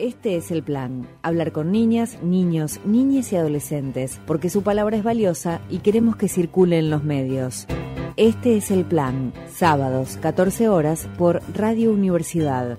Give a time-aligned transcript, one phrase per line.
[0.00, 5.04] Este es el plan, hablar con niñas, niños, niñas y adolescentes, porque su palabra es
[5.04, 7.66] valiosa y queremos que circule en los medios.
[8.16, 12.78] Este es el plan, sábados, 14 horas, por Radio Universidad.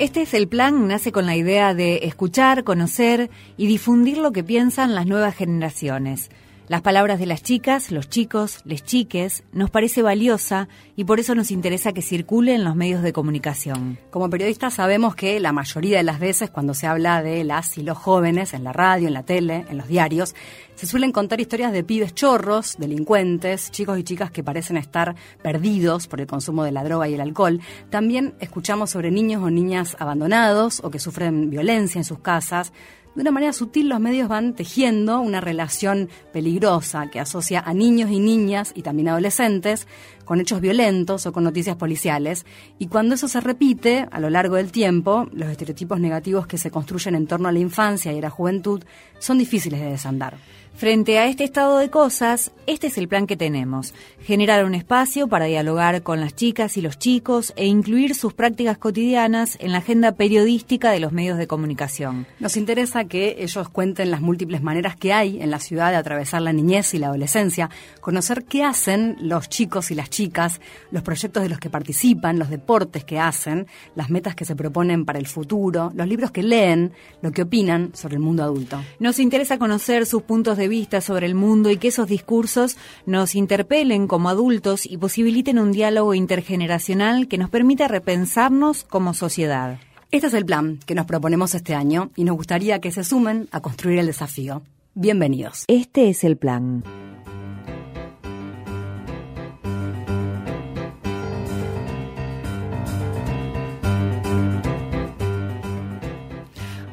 [0.00, 4.42] Este es el plan, nace con la idea de escuchar, conocer y difundir lo que
[4.42, 6.28] piensan las nuevas generaciones.
[6.66, 10.66] Las palabras de las chicas, los chicos, les chiques, nos parece valiosa
[10.96, 13.98] y por eso nos interesa que circule en los medios de comunicación.
[14.10, 17.82] Como periodistas sabemos que la mayoría de las veces cuando se habla de las y
[17.82, 20.34] los jóvenes en la radio, en la tele, en los diarios,
[20.74, 26.06] se suelen contar historias de pibes chorros, delincuentes, chicos y chicas que parecen estar perdidos
[26.06, 27.60] por el consumo de la droga y el alcohol.
[27.90, 32.72] También escuchamos sobre niños o niñas abandonados o que sufren violencia en sus casas
[33.14, 38.10] de una manera sutil los medios van tejiendo una relación peligrosa que asocia a niños
[38.10, 39.86] y niñas y también adolescentes
[40.24, 42.44] con hechos violentos o con noticias policiales.
[42.78, 46.70] Y cuando eso se repite a lo largo del tiempo, los estereotipos negativos que se
[46.70, 48.82] construyen en torno a la infancia y a la juventud
[49.18, 50.36] son difíciles de desandar.
[50.76, 53.94] Frente a este estado de cosas, este es el plan que tenemos.
[54.20, 58.76] Generar un espacio para dialogar con las chicas y los chicos e incluir sus prácticas
[58.76, 62.26] cotidianas en la agenda periodística de los medios de comunicación.
[62.40, 66.42] Nos interesa que ellos cuenten las múltiples maneras que hay en la ciudad de atravesar
[66.42, 71.44] la niñez y la adolescencia, conocer qué hacen los chicos y las chicas, los proyectos
[71.44, 75.28] de los que participan, los deportes que hacen, las metas que se proponen para el
[75.28, 78.82] futuro, los libros que leen, lo que opinan sobre el mundo adulto.
[78.98, 82.76] Nos interesa conocer sus puntos de vista sobre el mundo y que esos discursos
[83.06, 89.78] nos interpelen como adultos y posibiliten un diálogo intergeneracional que nos permita repensarnos como sociedad.
[90.10, 93.48] Este es el plan que nos proponemos este año y nos gustaría que se sumen
[93.50, 94.62] a construir el desafío.
[94.94, 95.64] Bienvenidos.
[95.66, 96.84] Este es el plan.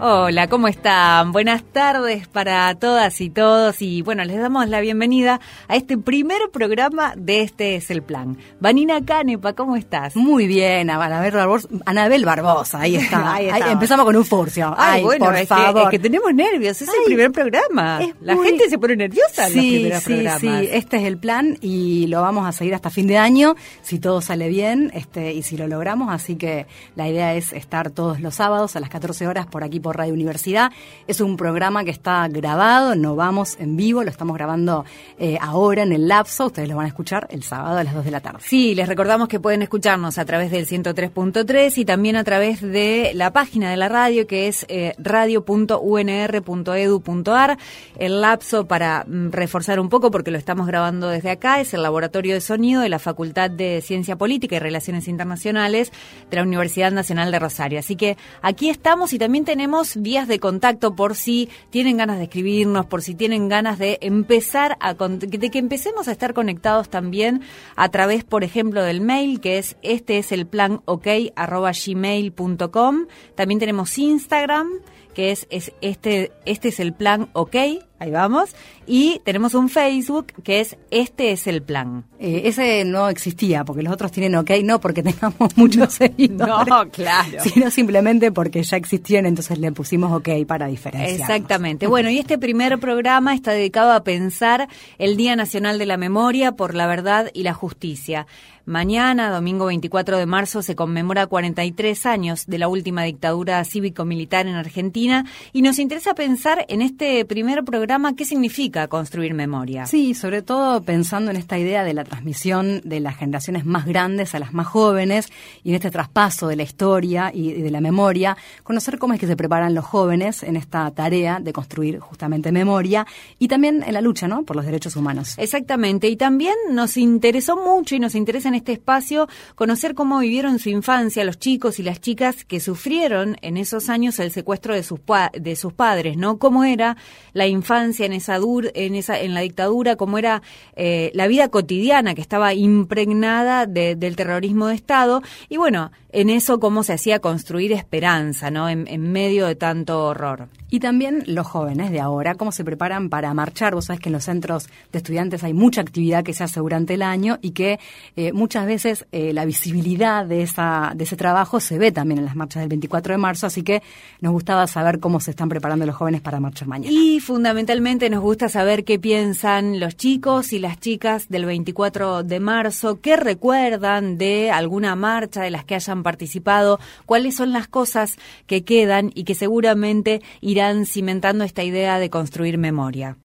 [0.04, 1.32] Hola, ¿cómo están?
[1.32, 6.50] Buenas tardes para todas y todos y bueno, les damos la bienvenida a este primer
[6.52, 8.36] programa de Este es el Plan.
[8.60, 10.16] Vanina Canepa, ¿cómo estás?
[10.16, 13.34] Muy bien, Anabel Barbosa, Anabel Barbosa ahí está.
[13.36, 14.74] ahí empezamos con un furcio.
[14.76, 15.92] Ay, bueno, por favor.
[15.92, 18.00] que, tenemos nervios, es el primer programa.
[18.22, 22.08] La gente se pone nerviosa en los primeros sí, Sí, este es el plan y
[22.08, 25.58] lo vamos a seguir hasta fin de año, si todo sale bien este y si
[25.58, 29.46] lo logramos, así que la idea es estar todos los sábados a las 14 horas
[29.46, 30.72] por aquí por Radio Universidad.
[31.08, 34.84] Es un programa que está grabado, no vamos en vivo, lo estamos grabando
[35.20, 36.48] eh, ahora en el lapso.
[36.48, 38.40] Ustedes lo van a escuchar el sábado a las 2 de la tarde.
[38.42, 43.12] Sí, les recordamos que pueden escucharnos a través del 103.3 y también a través de
[43.14, 47.58] la página de la radio que es eh, radio.unr.edu.ar.
[47.98, 51.84] El lapso para mm, reforzar un poco, porque lo estamos grabando desde acá, es el
[51.84, 55.92] Laboratorio de Sonido de la Facultad de Ciencia Política y Relaciones Internacionales
[56.30, 57.80] de la Universidad Nacional de Rosario.
[57.80, 62.24] Así que aquí estamos y también tenemos vías de contacto por si tienen ganas de
[62.24, 67.42] escribirnos, por si tienen ganas de empezar a de que empecemos a estar conectados también
[67.76, 73.08] a través, por ejemplo, del mail que es este es el plan ok gmail.com.
[73.36, 74.68] También tenemos Instagram
[75.14, 77.56] que es, es este este es el plan ok
[78.02, 78.56] Ahí vamos.
[78.88, 82.04] Y tenemos un Facebook que es Este es el plan.
[82.18, 86.68] Eh, ese no existía, porque los otros tienen OK, no porque tengamos muchos seguidores.
[86.68, 87.44] No, claro.
[87.44, 91.12] Sino simplemente porque ya existían, entonces le pusimos OK para diferenciar.
[91.12, 91.86] Exactamente.
[91.86, 94.68] Bueno, y este primer programa está dedicado a pensar
[94.98, 98.26] el Día Nacional de la Memoria por la Verdad y la Justicia.
[98.66, 104.54] Mañana, domingo 24 de marzo, se conmemora 43 años de la última dictadura cívico-militar en
[104.54, 109.86] Argentina y nos interesa pensar en este primer programa qué significa construir memoria.
[109.86, 114.34] Sí, sobre todo pensando en esta idea de la transmisión de las generaciones más grandes
[114.34, 115.28] a las más jóvenes
[115.64, 119.28] y en este traspaso de la historia y de la memoria, conocer cómo es que
[119.28, 123.06] se preparan los jóvenes en esta tarea de construir justamente memoria
[123.40, 124.44] y también en la lucha ¿no?
[124.44, 125.34] por los derechos humanos.
[125.38, 130.60] Exactamente, y también nos interesó mucho y nos interesa en este espacio conocer cómo vivieron
[130.60, 134.84] su infancia los chicos y las chicas que sufrieron en esos años el secuestro de
[134.84, 135.00] sus,
[135.34, 136.38] de sus padres, ¿no?
[136.38, 136.96] Cómo era
[137.34, 140.42] la infancia en esa, en esa en la dictadura, cómo era
[140.76, 146.60] eh, la vida cotidiana que estaba impregnada del terrorismo de Estado y bueno, en eso
[146.60, 148.70] cómo se hacía construir esperanza, ¿no?
[148.70, 150.50] En, en medio de tanto horror.
[150.74, 153.76] Y también los jóvenes de ahora, cómo se preparan para marchar.
[153.76, 156.94] Vos sabés que en los centros de estudiantes hay mucha actividad que se hace durante
[156.94, 157.78] el año y que
[158.16, 162.26] eh, muchas veces eh, la visibilidad de, esa, de ese trabajo se ve también en
[162.26, 163.84] las marchas del 24 de marzo, así que
[164.22, 166.90] nos gustaba saber cómo se están preparando los jóvenes para marchar mañana.
[166.90, 172.40] Y fundamentalmente nos gusta saber qué piensan los chicos y las chicas del 24 de
[172.40, 178.16] marzo, qué recuerdan de alguna marcha de las que hayan participado, cuáles son las cosas
[178.48, 183.18] que quedan y que seguramente irán cimentando esta idea de construir memoria.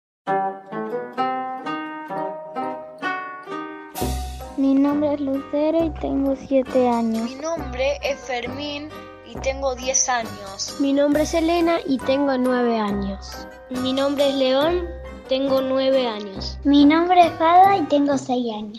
[4.57, 7.31] Mi nombre es Lucero y tengo 7 años.
[7.31, 8.89] Mi nombre es Fermín
[9.27, 10.77] y tengo 10 años.
[10.81, 13.47] Mi nombre es Elena y tengo 9 años.
[13.69, 14.87] Mi nombre es León,
[15.29, 16.59] tengo 9 años.
[16.65, 18.79] Mi nombre es Fada y tengo 6 años.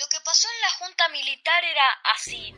[0.00, 2.54] Lo que pasó en la Junta Militar era así.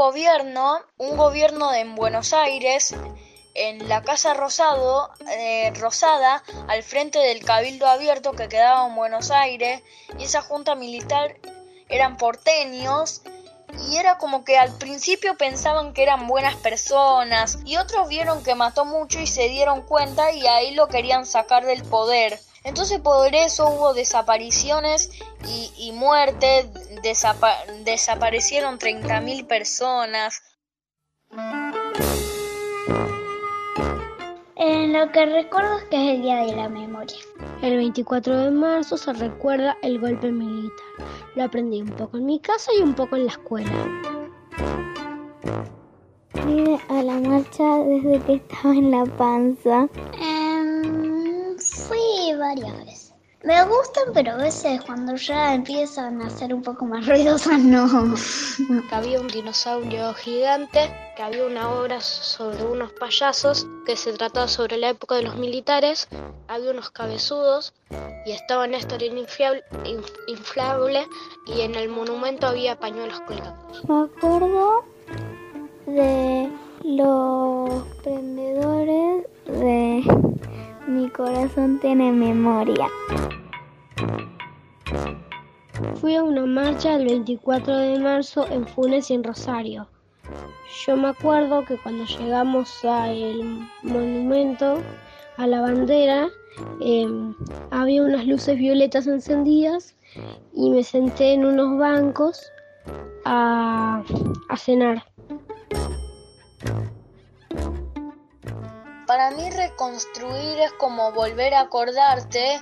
[0.00, 2.94] Gobierno, un gobierno en Buenos Aires,
[3.52, 9.30] en la Casa Rosado, eh, Rosada, al frente del Cabildo Abierto que quedaba en Buenos
[9.30, 9.82] Aires,
[10.18, 11.36] y esa junta militar
[11.90, 13.20] eran porteños
[13.90, 18.54] y era como que al principio pensaban que eran buenas personas y otros vieron que
[18.54, 22.40] mató mucho y se dieron cuenta y ahí lo querían sacar del poder.
[22.64, 25.10] Entonces por eso hubo desapariciones
[25.46, 26.66] y, y muertes,
[27.02, 27.54] desapa
[27.84, 30.42] desaparecieron 30.000 personas.
[34.56, 37.16] En lo que recuerdo es que es el Día de la Memoria.
[37.62, 41.06] El 24 de marzo se recuerda el golpe militar.
[41.34, 43.70] Lo aprendí un poco en mi casa y un poco en la escuela.
[46.44, 49.88] Vine a la marcha desde que estaba en la panza.
[50.20, 50.39] Eh,
[51.88, 53.10] fui varias veces.
[53.42, 58.14] Me gustan, pero a veces cuando ya empiezan a ser un poco más ruidosas, no.
[58.86, 64.46] Que había un dinosaurio gigante, que había una obra sobre unos payasos, que se trataba
[64.46, 66.06] sobre la época de los militares,
[66.48, 67.72] había unos cabezudos
[68.26, 69.64] y estaba Néstor inflable,
[70.26, 71.06] inflable
[71.46, 73.84] y en el monumento había pañuelos colgados.
[73.88, 74.84] Me acuerdo
[75.86, 76.50] de
[76.84, 80.02] los prendedores de
[80.90, 82.88] mi corazón tiene memoria.
[86.00, 89.88] Fui a una marcha el 24 de marzo en Funes y en Rosario.
[90.84, 94.78] Yo me acuerdo que cuando llegamos al monumento,
[95.36, 96.28] a la bandera,
[96.80, 97.06] eh,
[97.70, 99.96] había unas luces violetas encendidas
[100.52, 102.50] y me senté en unos bancos
[103.24, 104.02] a
[104.56, 105.04] cenar.
[109.10, 112.60] Para mí reconstruir es como volver a acordarte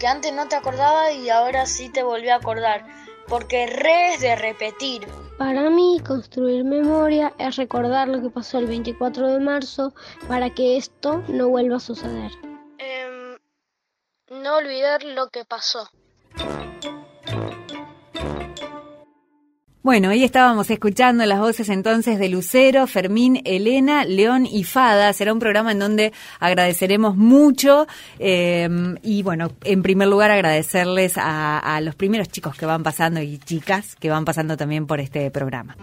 [0.00, 2.86] que antes no te acordaba y ahora sí te volví a acordar,
[3.28, 5.06] porque re es de repetir.
[5.36, 9.92] Para mí, construir memoria es recordar lo que pasó el 24 de marzo
[10.26, 12.32] para que esto no vuelva a suceder.
[12.78, 13.36] Eh,
[14.30, 15.90] no olvidar lo que pasó.
[19.84, 25.12] Bueno, ahí estábamos escuchando las voces entonces de Lucero, Fermín, Elena, León y Fada.
[25.12, 27.86] Será un programa en donde agradeceremos mucho
[28.18, 28.66] eh,
[29.02, 33.36] y bueno, en primer lugar agradecerles a, a los primeros chicos que van pasando y
[33.36, 35.76] chicas que van pasando también por este programa.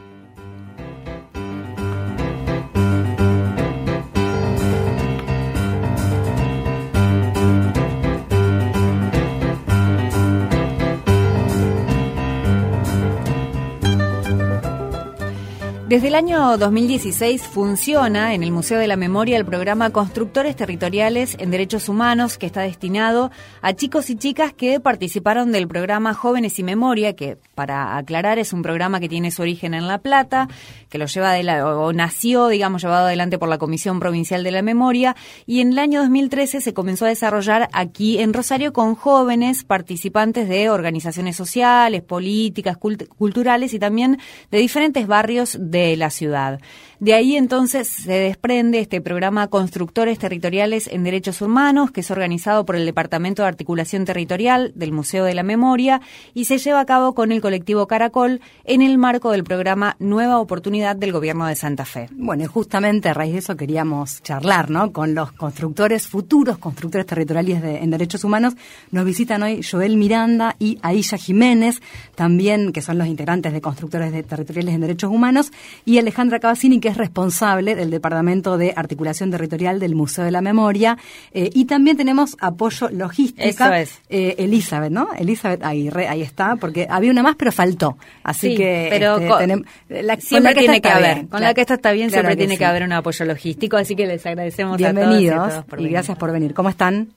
[15.91, 21.35] Desde el año 2016 funciona en el Museo de la Memoria el programa Constructores Territoriales
[21.37, 23.30] en Derechos Humanos, que está destinado
[23.61, 28.54] a chicos y chicas que participaron del programa Jóvenes y Memoria, que para aclarar es
[28.54, 30.47] un programa que tiene su origen en La Plata,
[30.87, 34.61] que lo lleva de o nació, digamos, llevado adelante por la Comisión Provincial de la
[34.61, 39.66] Memoria, y en el año 2013 se comenzó a desarrollar aquí en Rosario con jóvenes
[39.66, 44.19] participantes de organizaciones sociales, políticas, cult culturales y también
[44.51, 46.59] de diferentes barrios de la ciudad.
[47.01, 52.63] De ahí entonces se desprende este programa Constructores Territoriales en Derechos Humanos, que es organizado
[52.63, 55.99] por el Departamento de Articulación Territorial del Museo de la Memoria
[56.35, 60.37] y se lleva a cabo con el colectivo Caracol en el marco del programa Nueva
[60.37, 62.07] Oportunidad del Gobierno de Santa Fe.
[62.11, 64.93] Bueno, y justamente a raíz de eso queríamos charlar, ¿no?
[64.93, 68.53] Con los constructores, futuros constructores territoriales de, en derechos humanos.
[68.91, 71.81] Nos visitan hoy Joel Miranda y Aisha Jiménez,
[72.13, 75.51] también que son los integrantes de constructores de territoriales en derechos humanos.
[75.83, 80.42] y Alejandra Cavazzini, que es responsable del Departamento de Articulación Territorial del Museo de la
[80.42, 80.98] Memoria.
[81.33, 83.48] Eh, y también tenemos apoyo logístico.
[83.48, 84.00] Eso es.
[84.10, 85.10] Eh, Elizabeth, ¿no?
[85.18, 87.98] Elizabeth Aguirre, ahí está, porque había una más, pero faltó.
[88.24, 90.94] Así Sí, que pero este, con- tenem- la- con Siempre la que tiene está que
[90.95, 91.45] haber, bien, con claro.
[91.45, 93.95] la que esto está bien, Claro siempre que tiene que haber un apoyo logístico, así
[93.95, 95.92] que les agradecemos a todos Bienvenidos y, todas por y venir.
[95.94, 96.54] gracias por venir.
[96.54, 97.10] ¿Cómo están?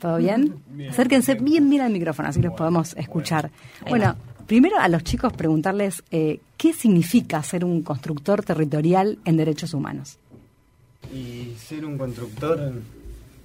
[0.00, 0.54] ¿Todo bien?
[0.90, 3.50] Acérquense bien bien al micrófono, así los podemos escuchar.
[3.88, 9.74] Bueno, primero a los chicos preguntarles eh, qué significa ser un constructor territorial en derechos
[9.74, 10.18] humanos.
[11.12, 12.72] Y ser un constructor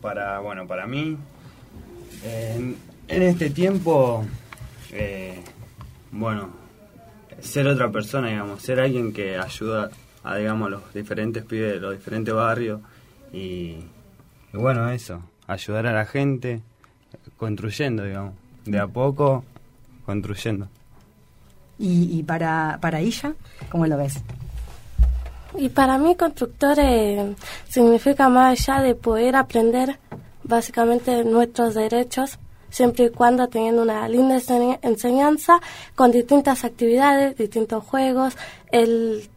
[0.01, 1.17] para, bueno, para mí,
[2.23, 2.75] en,
[3.07, 4.25] este tiempo,
[4.91, 5.41] eh,
[6.11, 6.49] bueno,
[7.41, 9.89] ser otra persona, digamos, ser alguien que ayuda
[10.23, 12.81] a, digamos, los diferentes pibes de los diferentes barrios
[13.31, 13.77] y
[14.53, 16.61] bueno, eso, ayudar a la gente
[17.37, 18.33] construyendo, digamos,
[18.65, 19.43] de a poco
[20.05, 20.67] construyendo.
[21.79, 23.33] Y, y para, para ella,
[23.71, 24.15] ¿cómo lo ves?
[25.57, 27.35] Y para mí constructor eh,
[27.67, 29.97] significa más allá de poder aprender
[30.43, 32.37] básicamente nuestros derechos,
[32.69, 35.59] siempre y cuando teniendo una linda enseñ- enseñanza
[35.95, 38.35] con distintas actividades, distintos juegos.
[38.71, 39.27] El,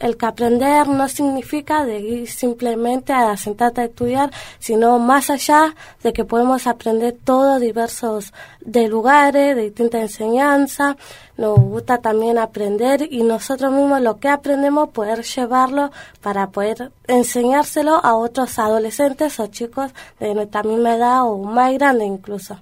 [0.00, 5.74] el que aprender no significa de ir simplemente a sentarte a estudiar, sino más allá
[6.02, 10.96] de que podemos aprender todos diversos de lugares, de distintas enseñanzas.
[11.36, 15.90] Nos gusta también aprender y nosotros mismos lo que aprendemos poder llevarlo
[16.22, 22.04] para poder enseñárselo a otros adolescentes o chicos de nuestra misma edad o más grande
[22.04, 22.58] incluso.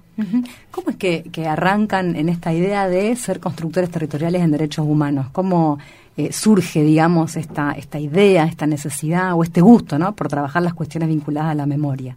[0.71, 5.27] ¿Cómo es que, que arrancan en esta idea de ser constructores territoriales en derechos humanos?
[5.31, 5.79] ¿Cómo
[6.17, 10.15] eh, surge, digamos, esta, esta idea, esta necesidad o este gusto, ¿no?
[10.15, 12.15] Por trabajar las cuestiones vinculadas a la memoria.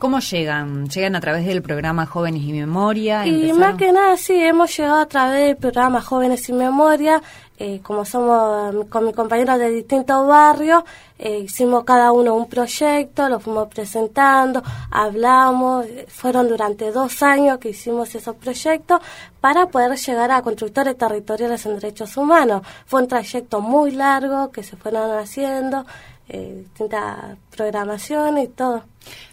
[0.00, 0.88] ¿Cómo llegan?
[0.88, 3.26] ¿Llegan a través del programa Jóvenes y Memoria?
[3.26, 7.20] Y más que nada, sí, hemos llegado a través del programa Jóvenes sin Memoria,
[7.62, 10.82] eh, como somos con mis compañeros de distintos barrios,
[11.18, 17.58] eh, hicimos cada uno un proyecto, lo fuimos presentando, hablamos, eh, fueron durante dos años
[17.58, 19.00] que hicimos esos proyectos
[19.42, 22.62] para poder llegar a constructores territoriales en derechos humanos.
[22.86, 25.84] Fue un trayecto muy largo que se fueron haciendo,
[26.32, 28.84] eh, distintas programaciones y todo.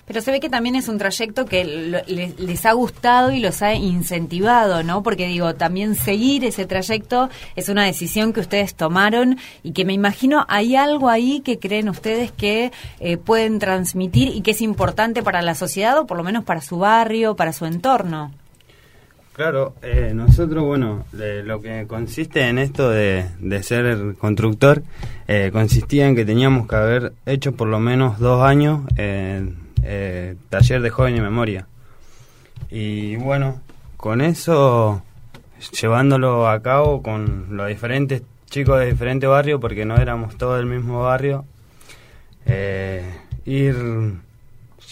[0.05, 3.39] Pero se ve que también es un trayecto que lo- les, les ha gustado y
[3.41, 5.03] los ha incentivado, ¿no?
[5.03, 9.93] Porque digo, también seguir ese trayecto es una decisión que ustedes tomaron y que me
[9.93, 15.21] imagino hay algo ahí que creen ustedes que eh, pueden transmitir y que es importante
[15.21, 18.31] para la sociedad o por lo menos para su barrio, para su entorno.
[19.37, 24.81] Claro, eh, nosotros, bueno, de lo que consiste en esto de, de ser constructor,
[25.27, 30.35] eh, consistía en que teníamos que haber hecho por lo menos dos años en eh,
[30.49, 31.67] taller de joven y memoria.
[32.71, 33.61] Y bueno,
[33.95, 35.03] con eso,
[35.79, 40.65] llevándolo a cabo con los diferentes chicos de diferentes barrios, porque no éramos todos del
[40.65, 41.45] mismo barrio,
[42.47, 43.03] eh,
[43.45, 43.75] ir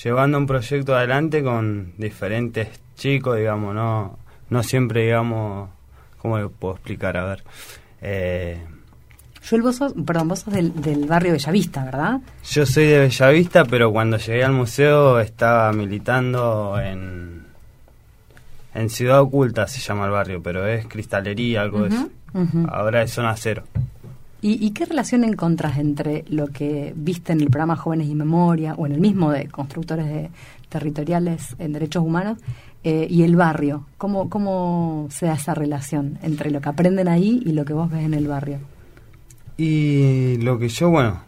[0.04, 5.70] llevando un proyecto adelante con diferentes chicos, digamos, no, no siempre, digamos,
[6.18, 7.18] ¿cómo lo puedo explicar?
[7.18, 7.44] A ver,
[8.02, 8.60] eh,
[9.48, 12.20] Joel, vos sos, perdón, vos sos del, del barrio Bellavista, ¿verdad?
[12.50, 17.46] yo soy de Bellavista, pero cuando llegué al museo estaba militando en,
[18.74, 22.10] en Ciudad Oculta, se llama el barrio, pero es cristalería, algo de eso.
[22.70, 23.64] Ahora es zona cero.
[24.42, 28.74] ¿Y, y qué relación encontrás entre lo que viste en el programa Jóvenes y Memoria
[28.76, 30.30] o en el mismo de constructores de
[30.70, 32.38] territoriales en derechos humanos
[32.86, 33.86] eh, y el barrio?
[33.98, 37.90] ¿Cómo, ¿Cómo se da esa relación entre lo que aprenden ahí y lo que vos
[37.92, 38.60] ves en el barrio?
[39.58, 41.22] Y lo que yo, bueno,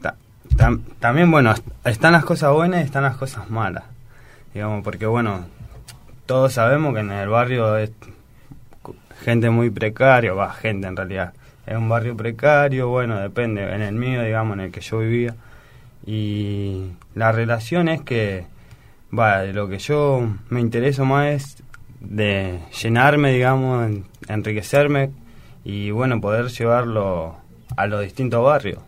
[0.00, 0.16] ta-
[0.56, 3.84] tam- también, bueno, est- están las cosas buenas y están las cosas malas.
[4.54, 5.46] Digamos, porque, bueno,
[6.26, 7.90] todos sabemos que en el barrio es
[9.24, 11.32] gente muy precaria, va, gente en realidad.
[11.66, 13.62] Es un barrio precario, bueno, depende.
[13.74, 15.34] En el mío, digamos, en el que yo vivía.
[16.06, 18.44] Y la relación es que,
[19.16, 21.56] va, de lo que yo me intereso más es
[22.00, 25.10] de llenarme, digamos, en- enriquecerme
[25.64, 27.36] y, bueno, poder llevarlo
[27.76, 28.78] a los distintos barrios.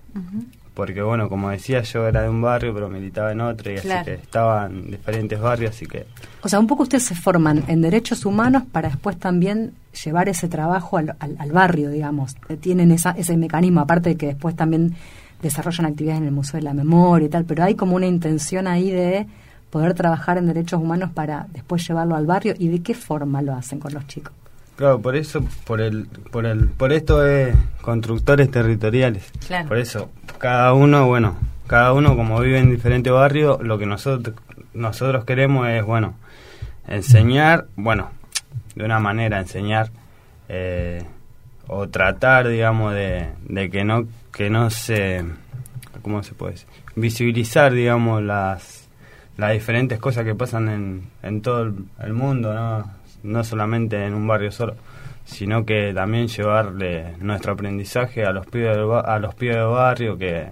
[0.74, 4.00] Porque, bueno, como decía, yo era de un barrio, pero militaba en otro, y Claro.
[4.00, 6.04] así que estaba en diferentes barrios, así que
[6.42, 9.72] O sea, un poco ustedes se forman en derechos humanos para después también
[10.04, 12.34] llevar ese trabajo al, al- al barrio, digamos.
[12.48, 14.96] Eh, Tienen esa, ese mecanismo, aparte de que después también
[15.42, 18.66] desarrollan actividades en el Museo de la Memoria y tal, pero hay como una intención
[18.66, 19.26] ahí de
[19.74, 23.54] poder trabajar en derechos humanos para después llevarlo al barrio y de qué forma lo
[23.54, 24.32] hacen con los chicos.
[24.76, 29.32] Claro, por eso, por el, por el, por esto es constructores territoriales.
[29.44, 29.66] Claro.
[29.66, 34.36] Por eso, cada uno, bueno, cada uno como vive en diferentes barrios, lo que nosotros,
[34.74, 36.14] nosotros queremos es, bueno,
[36.86, 38.10] enseñar, bueno,
[38.76, 39.90] de una manera enseñar
[40.48, 41.04] eh,
[41.66, 45.24] o tratar, digamos, de, de que no que no se
[46.00, 46.68] ¿cómo se puede decir?
[46.94, 48.83] visibilizar, digamos, las
[49.36, 52.90] las diferentes cosas que pasan en, en todo el, mundo, ¿no?
[53.22, 54.74] no solamente en un barrio solo,
[55.24, 60.18] sino que también llevarle nuestro aprendizaje a los pibes del, a los pibes del barrio
[60.18, 60.48] que,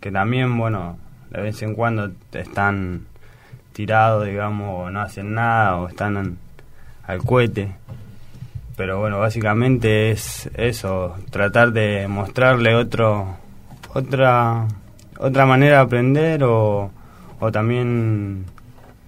[0.00, 0.98] que también, bueno,
[1.30, 3.06] de vez en cuando están
[3.72, 6.38] tirados, digamos, o no hacen nada o están en-
[7.06, 7.72] al cohete.
[8.76, 13.36] Pero bueno, básicamente es eso, tratar de mostrarle otro
[13.94, 14.66] otra
[15.18, 16.90] otra manera de aprender o,
[17.40, 18.44] o también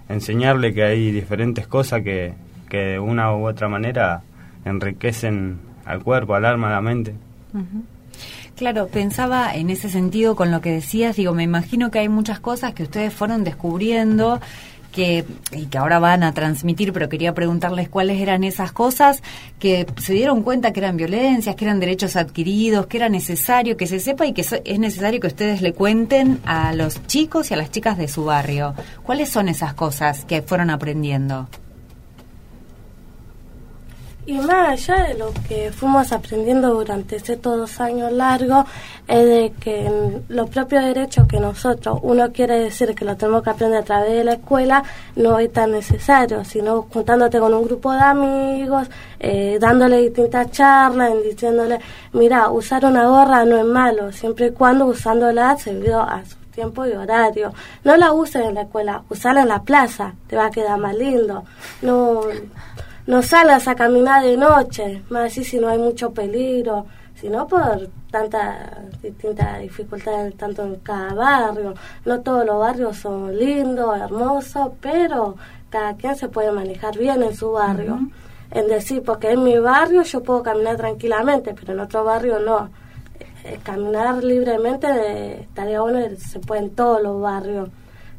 [0.08, 2.34] enseñarle que hay diferentes cosas que,
[2.68, 4.22] que de una u otra manera
[4.64, 7.14] enriquecen al cuerpo, al alma, a la mente.
[8.56, 12.40] Claro, pensaba en ese sentido con lo que decías, digo, me imagino que hay muchas
[12.40, 14.40] cosas que ustedes fueron descubriendo
[14.98, 19.22] que y que ahora van a transmitir, pero quería preguntarles cuáles eran esas cosas
[19.60, 23.86] que se dieron cuenta que eran violencias, que eran derechos adquiridos, que era necesario que
[23.86, 27.58] se sepa y que es necesario que ustedes le cuenten a los chicos y a
[27.58, 28.74] las chicas de su barrio.
[29.04, 31.48] ¿Cuáles son esas cosas que fueron aprendiendo?
[34.28, 38.66] Y más allá de lo que fuimos aprendiendo durante estos dos años largos,
[39.06, 43.48] es de que los propios derechos que nosotros, uno quiere decir que lo tenemos que
[43.48, 44.84] aprender a través de la escuela,
[45.16, 51.10] no es tan necesario, sino juntándote con un grupo de amigos, eh, dándole distintas charlas,
[51.24, 51.78] diciéndole,
[52.12, 56.36] mira, usar una gorra no es malo, siempre y cuando usándola se vio a su
[56.50, 57.54] tiempo y horario.
[57.82, 60.94] No la uses en la escuela, usala en la plaza, te va a quedar más
[60.94, 61.44] lindo.
[61.80, 62.20] No
[63.08, 66.84] no salgas a caminar de noche, más así si no hay mucho peligro,
[67.14, 71.72] sino por tantas distintas dificultades tanto en cada barrio.
[72.04, 75.36] No todos los barrios son lindos, hermosos, pero
[75.70, 77.98] cada quien se puede manejar bien en su barrio.
[78.50, 82.68] En decir, porque en mi barrio yo puedo caminar tranquilamente, pero en otro barrio no.
[83.44, 87.70] Eh, caminar libremente eh, estaría bueno, se puede en todos los barrios.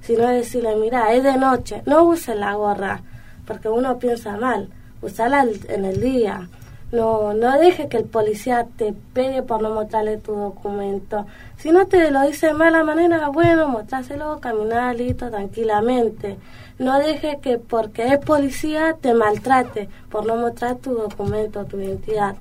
[0.02, 3.04] Si no decirle, mira, es de noche, no uses la gorra,
[3.46, 4.70] porque uno piensa mal,
[5.02, 6.48] usala al- en el día.
[6.92, 11.26] No, no deje que el policía te pegue por no mostrarle tu documento.
[11.58, 16.38] Si no te lo dice de mala manera, bueno, mostráselo, caminar listo, tranquilamente.
[16.80, 22.36] No deje que porque es policía te maltrate por no mostrar tu documento, tu identidad.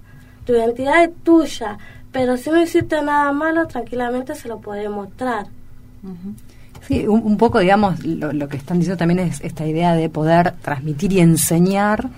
[0.46, 1.76] Tu identidad es tuya,
[2.10, 5.46] pero si no hiciste nada malo, tranquilamente se lo puede mostrar.
[6.86, 10.54] Sí, un, un poco, digamos, lo que están diciendo también es esta idea de poder
[10.62, 12.08] transmitir y enseñar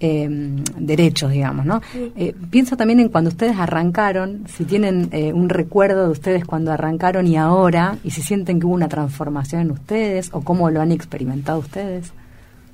[0.00, 0.28] eh,
[0.76, 1.80] derechos, digamos, ¿no?
[1.92, 2.12] Sí.
[2.16, 6.72] Eh, pienso también en cuando ustedes arrancaron, si tienen eh, un recuerdo de ustedes cuando
[6.72, 10.80] arrancaron y ahora, y si sienten que hubo una transformación en ustedes, o cómo lo
[10.80, 12.12] han experimentado ustedes.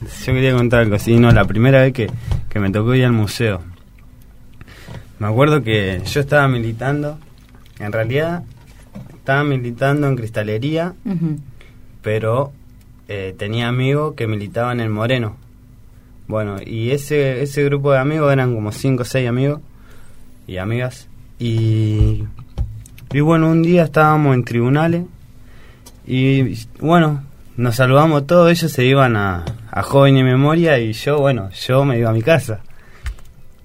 [0.01, 2.11] Yo quería contar algo así, no, la primera vez que,
[2.49, 3.61] que me tocó ir al museo.
[5.19, 7.19] Me acuerdo que yo estaba militando,
[7.79, 8.43] en realidad
[9.15, 10.93] estaba militando en cristalería,
[12.03, 12.53] pero
[13.09, 15.37] eh, tenía amigos que militaban en Moreno.
[16.27, 19.61] Bueno, y ese, ese grupo de amigos eran como 5 o 6 amigos
[20.47, 21.09] y amigas.
[21.39, 22.25] Y,
[23.13, 25.05] y bueno, un día estábamos en tribunales
[26.07, 27.25] y bueno,
[27.57, 31.85] nos saludamos todos, ellos se iban a, a Joven y Memoria y yo, bueno, yo
[31.85, 32.61] me iba a mi casa.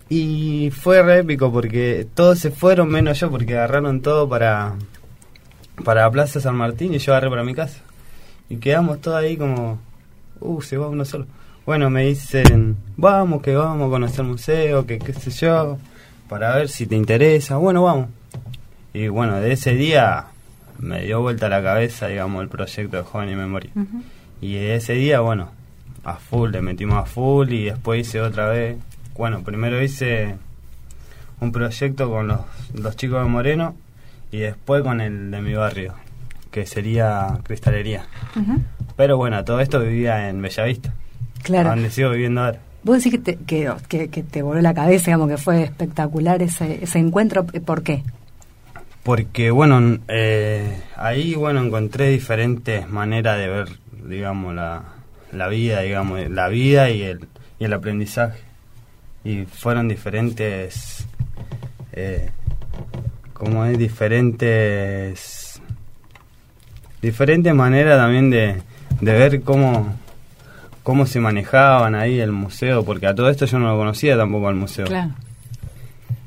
[0.09, 4.75] Y fue re épico porque todos se fueron menos yo porque agarraron todo para,
[5.83, 7.79] para Plaza San Martín y yo agarré para mi casa.
[8.49, 9.79] Y quedamos todos ahí como,
[10.39, 11.27] uh, se va uno solo.
[11.69, 15.77] Bueno, me dicen, vamos, que vamos a conocer el museo, que qué sé yo,
[16.27, 17.57] para ver si te interesa.
[17.57, 18.07] Bueno, vamos.
[18.91, 20.29] Y bueno, de ese día
[20.79, 23.69] me dio vuelta la cabeza, digamos, el proyecto de Joven y Memoria.
[24.41, 25.51] Y de ese día, bueno,
[26.03, 28.79] a full, le metimos a full y después hice otra vez.
[29.15, 30.37] Bueno, primero hice
[31.39, 32.39] un proyecto con los,
[32.73, 33.75] los chicos de Moreno
[34.31, 35.93] y después con el de mi barrio,
[36.49, 38.07] que sería cristalería.
[38.97, 40.95] Pero bueno, todo esto vivía en Bellavista,
[41.43, 41.69] Claro.
[41.69, 42.59] donde sigo viviendo ahora.
[42.83, 46.41] Vos decís que te, que, que- que te voló la cabeza, digamos, que fue espectacular
[46.41, 47.45] ese, ese encuentro.
[47.45, 48.03] ¿Por qué?
[49.03, 53.67] Porque bueno, eh, ahí bueno encontré diferentes maneras de ver,
[54.07, 54.83] digamos, la,
[55.31, 57.27] la vida, digamos, la vida y el,
[57.59, 58.39] y el aprendizaje.
[59.23, 61.05] Y fueron diferentes,
[61.93, 62.29] eh,
[63.33, 65.61] como es, diferentes,
[67.01, 68.61] diferentes maneras también de,
[69.01, 69.93] de ver cómo,
[70.89, 74.47] cómo se manejaban ahí el museo, porque a todo esto yo no lo conocía tampoco
[74.47, 74.87] al museo.
[74.87, 75.11] Claro.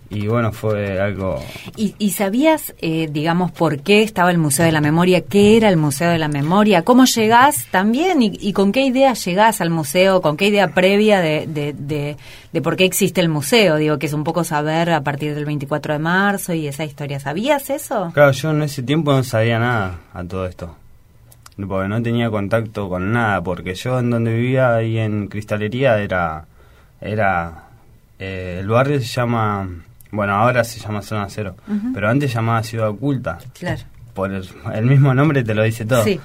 [0.08, 1.42] y bueno, fue algo...
[1.74, 5.22] ¿Y, y sabías, eh, digamos, por qué estaba el Museo de la Memoria?
[5.22, 6.82] ¿Qué era el Museo de la Memoria?
[6.82, 8.22] ¿Cómo llegás también?
[8.22, 10.22] ¿Y, y con qué idea llegás al museo?
[10.22, 12.16] ¿Con qué idea previa de, de, de,
[12.52, 13.78] de por qué existe el museo?
[13.78, 17.18] Digo, que es un poco saber a partir del 24 de marzo y esa historia.
[17.18, 18.12] ¿Sabías eso?
[18.14, 20.76] Claro, yo en ese tiempo no sabía nada a todo esto.
[21.56, 26.46] Porque no tenía contacto con nada, porque yo en donde vivía ahí en Cristalería era...
[27.00, 27.64] era
[28.18, 29.68] eh, el barrio se llama...
[30.10, 31.56] Bueno, ahora se llama Zona Cero,
[31.94, 33.38] pero antes se llamaba Ciudad Oculta.
[33.58, 33.80] Claro.
[34.12, 36.04] Por el, el mismo nombre te lo dice todo.
[36.04, 36.20] Sí.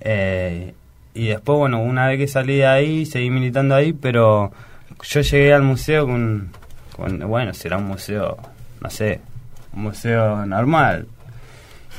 [0.00, 0.74] Eh,
[1.14, 4.52] y después, bueno, una vez que salí de ahí, seguí militando ahí, pero
[5.02, 6.50] yo llegué al museo con,
[6.96, 8.38] con bueno, será un museo,
[8.80, 9.20] no sé,
[9.74, 11.06] un museo normal.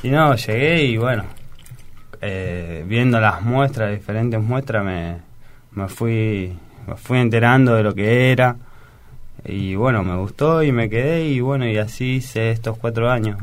[0.02, 1.24] Y no, llegué y bueno,
[2.24, 5.18] eh, viendo las muestras, diferentes muestras, me,
[5.72, 6.56] me fui
[6.86, 8.56] me fui enterando de lo que era.
[9.44, 13.38] Y bueno, me gustó y me quedé y bueno, y así hice estos cuatro años.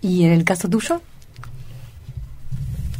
[0.00, 1.00] ¿Y en el caso tuyo?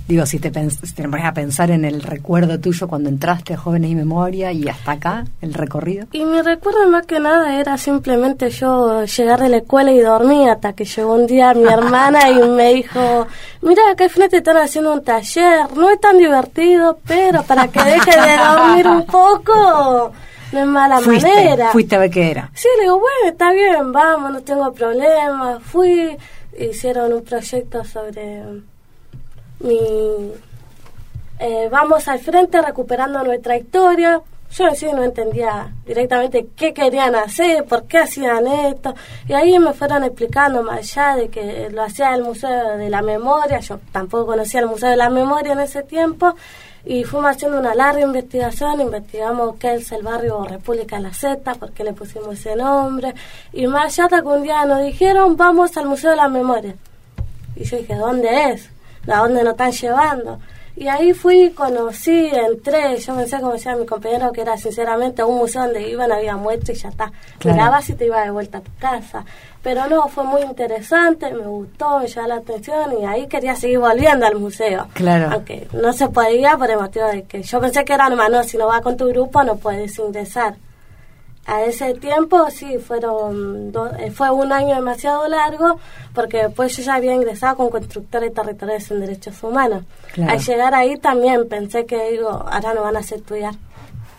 [0.08, 3.56] Digo, si te, si te pones a pensar en el recuerdo tuyo cuando entraste a
[3.56, 6.06] Jóvenes y Memoria y hasta acá, el recorrido.
[6.12, 10.48] Y mi recuerdo más que nada era simplemente yo llegar de la escuela y dormir
[10.50, 13.26] hasta que llegó un día mi hermana y me dijo,
[13.62, 17.82] mira, acá al frente están haciendo un taller, no es tan divertido, pero para que
[17.82, 20.12] dejes de dormir un poco,
[20.52, 21.70] no es mala fuiste, manera.
[21.70, 22.50] fuiste a ver qué era.
[22.54, 25.60] Sí, le digo, bueno, está bien, vamos, no tengo problema.
[25.60, 26.16] Fui,
[26.58, 28.42] hicieron un proyecto sobre
[29.62, 30.32] mi...
[31.38, 34.20] eh, vamos al frente recuperando nuestra historia.
[34.52, 38.94] Yo en sí no entendía directamente qué querían hacer, por qué hacían esto.
[39.26, 43.00] Y ahí me fueron explicando más allá de que lo hacía el Museo de la
[43.00, 43.60] Memoria.
[43.60, 46.34] Yo tampoco conocía el Museo de la Memoria en ese tiempo.
[46.84, 51.70] Y fuimos haciendo una larga investigación, investigamos qué es el barrio República la Z, por
[51.72, 53.14] qué le pusimos ese nombre.
[53.52, 56.74] Y más allá que un día nos dijeron, vamos al Museo de la Memoria.
[57.56, 58.68] Y yo dije, ¿dónde es?
[59.08, 60.38] ¿A dónde nos están llevando?
[60.74, 65.36] Y ahí fui, conocí, entré, yo pensé, como decía mi compañero, que era sinceramente un
[65.36, 67.12] museo donde iban, había muerto y ya está.
[67.38, 67.56] Claro.
[67.56, 69.24] Mirabas y te iba de vuelta a tu casa.
[69.62, 73.80] Pero no, fue muy interesante, me gustó, me llamó la atención y ahí quería seguir
[73.80, 74.88] volviendo al museo.
[74.94, 75.30] Claro.
[75.32, 78.42] Aunque no se podía por el motivo de que yo pensé que era nomás, no,
[78.42, 80.54] si no vas con tu grupo no puedes ingresar.
[81.44, 85.78] A ese tiempo sí, fueron do- eh, fue un año demasiado largo
[86.14, 89.82] porque después yo ya había ingresado con constructores territoriales en derechos humanos.
[90.12, 90.32] Claro.
[90.32, 93.54] Al llegar ahí también pensé que digo, ahora no van a hacer estudiar.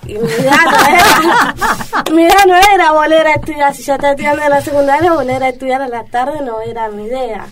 [0.06, 4.12] Y mi idea no era, mi idea no era volver a estudiar, si yo estaba
[4.12, 7.46] estudiando en la secundaria, volver a estudiar a la tarde no era mi idea.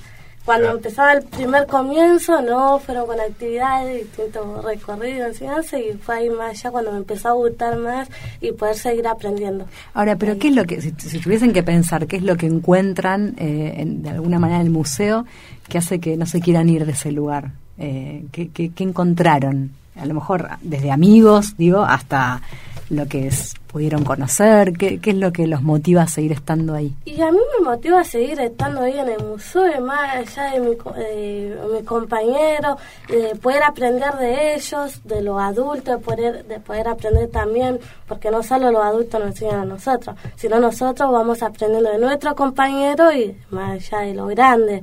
[0.51, 6.29] Cuando empezaba el primer comienzo, no, fueron con actividades, distintos recorridos, enseñanza, y fue ahí
[6.29, 8.09] más allá cuando me empezó a gustar más
[8.41, 9.65] y poder seguir aprendiendo.
[9.93, 12.47] Ahora, pero ¿qué es lo que, si, si tuviesen que pensar, qué es lo que
[12.47, 15.25] encuentran eh, en- de alguna manera en el museo
[15.69, 17.51] que hace que no se quieran ir de ese lugar?
[17.77, 19.71] Eh, ¿qué, qué, qué encontraron?
[19.95, 22.41] A lo mejor desde amigos, digo, hasta
[22.89, 26.73] lo que es- pudieron conocer, ¿qué, qué es lo que los motiva a seguir estando
[26.73, 26.93] ahí?
[27.05, 30.59] Y a mí me motiva a seguir estando ahí en el museo, más allá de
[30.59, 36.59] mi, de mi compañero, de poder aprender de ellos, de los adultos, de poder, de
[36.59, 41.41] poder aprender también, porque no solo los adultos nos enseñan a nosotros, sino nosotros vamos
[41.41, 44.81] aprendiendo de nuestros compañeros y más allá de los grandes.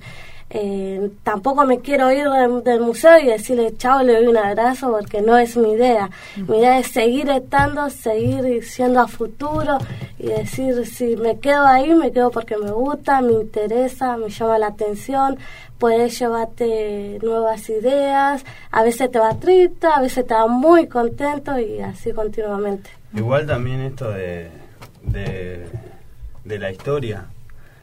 [0.50, 4.90] Eh, tampoco me quiero ir del, del museo y decirle chao, le doy un abrazo
[4.90, 6.08] porque no es mi idea.
[6.36, 9.76] Mi idea es seguir estando, seguir siendo a futuro
[10.18, 14.58] y decir si me quedo ahí, me quedo porque me gusta, me interesa, me llama
[14.58, 15.38] la atención,
[15.78, 21.58] puedes llevarte nuevas ideas, a veces te va triste, a veces te va muy contento
[21.58, 22.90] y así continuamente.
[23.14, 24.48] Igual también esto de,
[25.02, 25.66] de,
[26.44, 27.26] de la historia,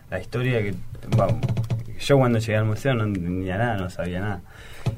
[0.10, 0.74] la historia que,
[1.16, 1.42] vamos,
[2.00, 4.42] yo cuando llegué al museo no entendía nada, no sabía nada.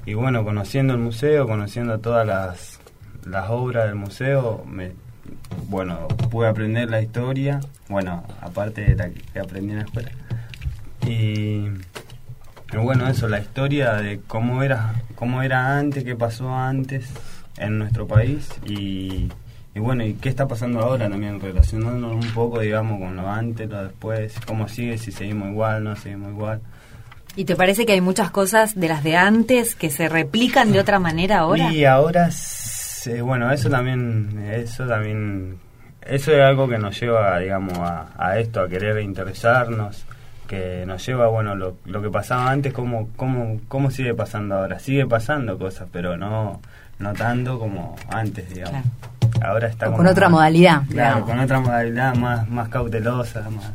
[0.05, 2.79] Y bueno, conociendo el museo, conociendo todas las,
[3.25, 4.91] las obras del museo, me,
[5.69, 10.11] bueno, pude aprender la historia, bueno, aparte de la que aprendí en la escuela.
[11.05, 11.67] Y,
[12.73, 17.09] y bueno, eso, la historia de cómo era, cómo era antes, qué pasó antes
[17.57, 19.29] en nuestro país y,
[19.73, 23.69] y bueno, y qué está pasando ahora también, relacionándonos un poco, digamos, con lo antes,
[23.69, 26.61] lo después, cómo sigue, si seguimos igual, no seguimos igual.
[27.37, 30.79] ¿Y te parece que hay muchas cosas de las de antes que se replican de
[30.79, 31.71] otra manera ahora?
[31.71, 35.57] Y ahora, s- bueno, eso también, eso también,
[36.01, 40.03] eso es algo que nos lleva, digamos, a, a esto, a querer interesarnos,
[40.47, 44.79] que nos lleva, bueno, lo, lo que pasaba antes, cómo, cómo, cómo sigue pasando ahora.
[44.79, 46.59] Sigue pasando cosas, pero no,
[46.99, 48.81] no tanto como antes, digamos.
[48.81, 49.47] Claro.
[49.47, 50.81] ahora está con otra modalidad.
[50.89, 53.71] Claro, con otra modalidad más, más cautelosa, más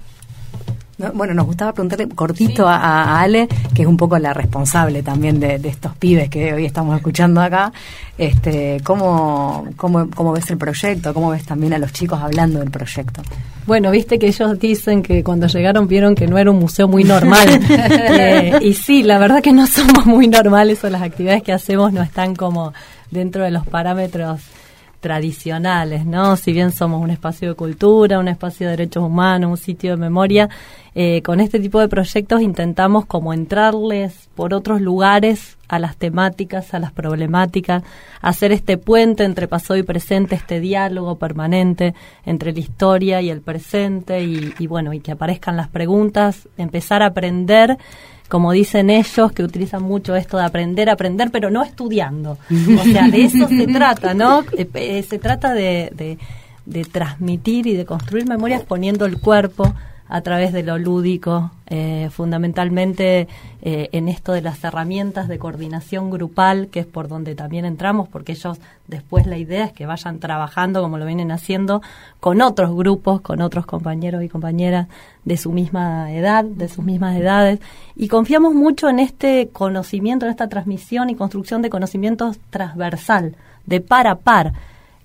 [1.14, 5.60] bueno, nos gustaba preguntarle cortito a, Ale, que es un poco la responsable también de,
[5.64, 7.72] estos pibes que hoy estamos escuchando acá,
[8.18, 11.14] este, ¿cómo, cómo, cómo ves el proyecto?
[11.14, 13.22] ¿Cómo ves también a los chicos hablando del proyecto?
[13.66, 17.04] Bueno, viste que ellos dicen que cuando llegaron vieron que no era un museo muy
[17.04, 17.48] normal.
[18.14, 21.92] Eh, y sí, la verdad que no somos muy normales o las actividades que hacemos
[21.92, 22.72] no están como
[23.10, 24.40] dentro de los parámetros
[25.02, 26.36] tradicionales, ¿no?
[26.36, 29.96] Si bien somos un espacio de cultura, un espacio de derechos humanos, un sitio de
[29.96, 30.48] memoria,
[30.94, 36.72] eh, con este tipo de proyectos intentamos como entrarles por otros lugares a las temáticas,
[36.72, 37.82] a las problemáticas,
[38.20, 43.40] hacer este puente entre pasado y presente, este diálogo permanente entre la historia y el
[43.40, 47.76] presente y, y bueno, y que aparezcan las preguntas, empezar a aprender
[48.32, 52.38] como dicen ellos, que utilizan mucho esto de aprender, aprender, pero no estudiando.
[52.80, 54.42] O sea, de eso se trata, ¿no?
[54.56, 56.16] Eh, eh, se trata de,
[56.64, 59.74] de transmitir y de construir memorias poniendo el cuerpo,
[60.12, 63.28] a través de lo lúdico, eh, fundamentalmente
[63.62, 68.10] eh, en esto de las herramientas de coordinación grupal, que es por donde también entramos,
[68.10, 71.80] porque ellos después la idea es que vayan trabajando como lo vienen haciendo
[72.20, 74.86] con otros grupos, con otros compañeros y compañeras
[75.24, 77.60] de su misma edad, de sus mismas edades,
[77.96, 83.80] y confiamos mucho en este conocimiento, en esta transmisión y construcción de conocimientos transversal, de
[83.80, 84.52] par a par.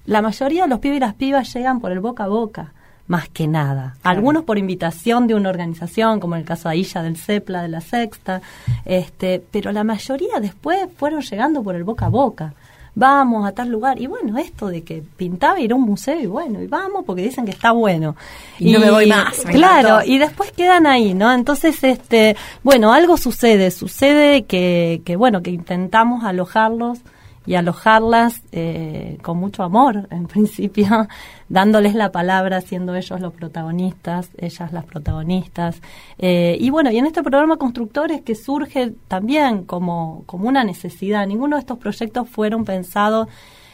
[0.06, 2.74] La mayoría de los pibes y las pibas llegan por el boca a boca
[3.08, 3.96] más que nada.
[4.04, 7.82] Algunos por invitación de una organización, como el caso de Ailla del CEPLA, de la
[7.82, 8.42] Sexta,
[8.86, 12.54] este, pero la mayoría después fueron llegando por el boca a boca.
[12.96, 14.02] Vamos a tal lugar.
[14.02, 17.22] Y bueno, esto de que pintaba ir a un museo y bueno, y vamos porque
[17.22, 18.16] dicen que está bueno.
[18.58, 19.42] Y, no me voy más.
[19.52, 21.32] claro, y después quedan ahí, ¿no?
[21.32, 27.00] Entonces, este, bueno, algo sucede, sucede que, que bueno, que intentamos alojarlos
[27.48, 31.08] y alojarlas eh, con mucho amor, en principio,
[31.50, 35.82] dándoles la palabra, siendo ellos los protagonistas, ellas las protagonistas.
[36.20, 41.26] Eh, y bueno, y en este programa Constructores que surge también como, como una necesidad,
[41.26, 43.30] ninguno de estos proyectos fueron pensados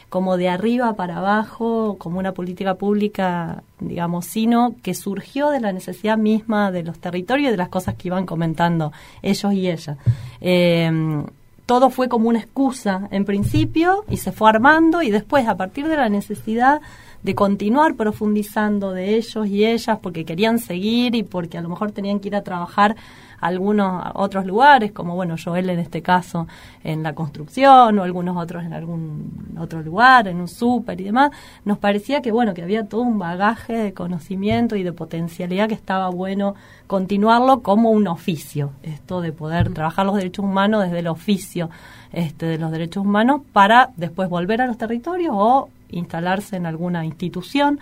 [0.10, 5.74] como de arriba para abajo, como una política pública, digamos, sino que surgió de la
[5.74, 8.92] necesidad misma de los territorios y de las cosas que iban comentando
[9.24, 9.98] ellos y ellas.
[10.40, 11.24] Eh,
[11.65, 15.88] todo fue como una excusa en principio y se fue armando y después a partir
[15.88, 16.82] de la necesidad
[17.23, 21.91] de continuar profundizando de ellos y ellas porque querían seguir y porque a lo mejor
[21.91, 22.97] tenían que ir a trabajar
[23.47, 26.47] algunos otros lugares, como bueno, Joel en este caso
[26.84, 31.32] en la construcción o algunos otros en algún otro lugar, en un súper y demás,
[31.65, 35.75] nos parecía que bueno, que había todo un bagaje de conocimiento y de potencialidad que
[35.75, 36.56] estaba bueno
[36.88, 41.69] continuarlo como un oficio, esto de poder trabajar los derechos humanos desde el oficio
[42.12, 47.06] este, de los derechos humanos para después volver a los territorios o instalarse en alguna
[47.06, 47.79] institución.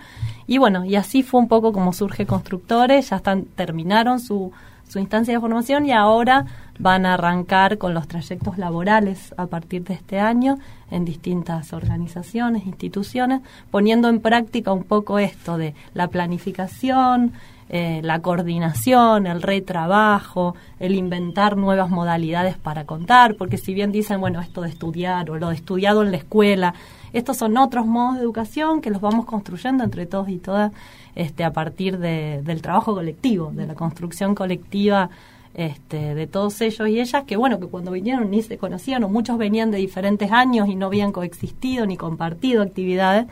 [0.47, 4.52] Y bueno, y así fue un poco como surge Constructores, ya están, terminaron su,
[4.92, 6.46] su instancia de formación y ahora
[6.78, 10.58] van a arrancar con los trayectos laborales a partir de este año
[10.90, 17.32] en distintas organizaciones, instituciones, poniendo en práctica un poco esto de la planificación,
[17.70, 24.20] eh, la coordinación, el retrabajo, el inventar nuevas modalidades para contar, porque si bien dicen,
[24.20, 26.74] bueno, esto de estudiar o lo de estudiado en la escuela,
[27.14, 30.74] estos son otros modos de educación que los vamos construyendo entre todos y todas
[31.15, 35.10] este, a partir de, del trabajo colectivo, de la construcción colectiva
[35.54, 39.10] este, de todos ellos y ellas, que bueno, que cuando vinieron ni se conocían, o
[39.10, 43.28] muchos venían de diferentes años y no habían coexistido ni compartido actividades.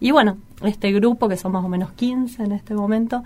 [0.00, 3.22] Y bueno, este grupo, que son más o menos 15 en este momento,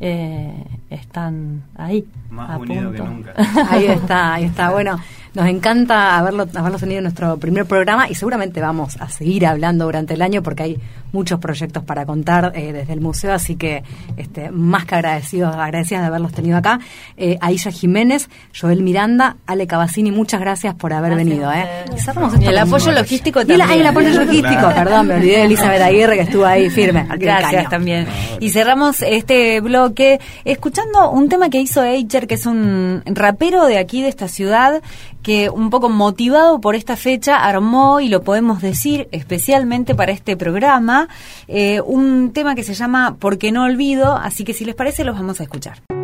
[0.00, 2.04] eh, están ahí.
[2.30, 3.34] Más unido que nunca.
[3.70, 4.70] Ahí está, ahí está.
[4.70, 4.98] Bueno,
[5.34, 9.84] nos encanta haberlo, haberlo tenido en nuestro primer programa y seguramente vamos a seguir hablando
[9.84, 10.80] durante el año porque hay
[11.12, 13.82] muchos proyectos para contar eh, desde el museo, así que
[14.16, 16.80] este, más que agradecidos, agradecidas de haberlos tenido acá.
[17.16, 21.52] Eh, Aisha Jiménez, Joel Miranda, Ale Cavacini, muchas gracias por haber venido.
[21.52, 21.66] ¿eh?
[22.40, 23.68] Y, el apoyo logístico también.
[23.70, 27.06] Y el apoyo logístico, perdón, me olvidé de Elizabeth Aguirre que estuvo ahí firme.
[27.18, 28.06] Gracias también.
[28.40, 33.78] Y cerramos este bloque escuchando un tema que hizo Eicher, que es un rapero de
[33.78, 34.82] aquí, de esta ciudad,
[35.22, 40.36] que un poco motivado por esta fecha armó, y lo podemos decir especialmente para este
[40.36, 41.08] programa,
[41.46, 45.16] eh, un tema que se llama Porque no olvido, así que si les parece los
[45.16, 45.97] vamos a escuchar.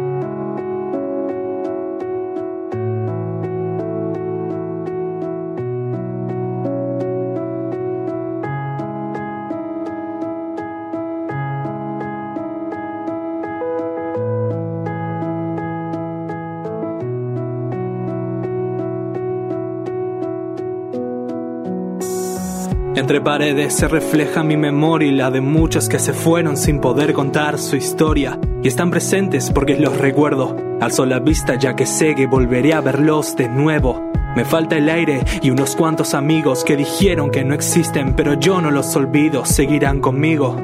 [22.97, 27.13] Entre paredes se refleja mi memoria y la de muchos que se fueron sin poder
[27.13, 28.39] contar su historia.
[28.63, 30.57] Y están presentes porque los recuerdo.
[30.81, 34.13] Alzo la vista ya que sé que volveré a verlos de nuevo.
[34.37, 38.61] Me falta el aire y unos cuantos amigos que dijeron que no existen, pero yo
[38.61, 40.57] no los olvido, seguirán conmigo.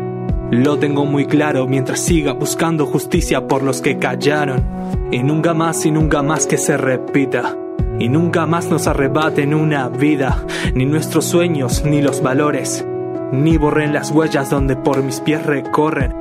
[0.53, 4.65] Lo tengo muy claro mientras siga buscando justicia por los que callaron.
[5.11, 7.57] Y nunca más y nunca más que se repita
[8.01, 12.85] y nunca más nos arrebaten una vida, ni nuestros sueños, ni los valores,
[13.31, 16.13] ni borren las huellas donde por mis pies recorren.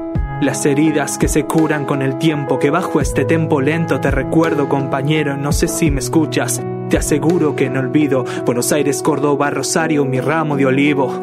[0.42, 4.70] Las heridas que se curan con el tiempo, que bajo este tempo lento te recuerdo
[4.70, 10.06] compañero, no sé si me escuchas, te aseguro que no olvido Buenos Aires, Córdoba, Rosario,
[10.06, 11.14] mi ramo de olivo.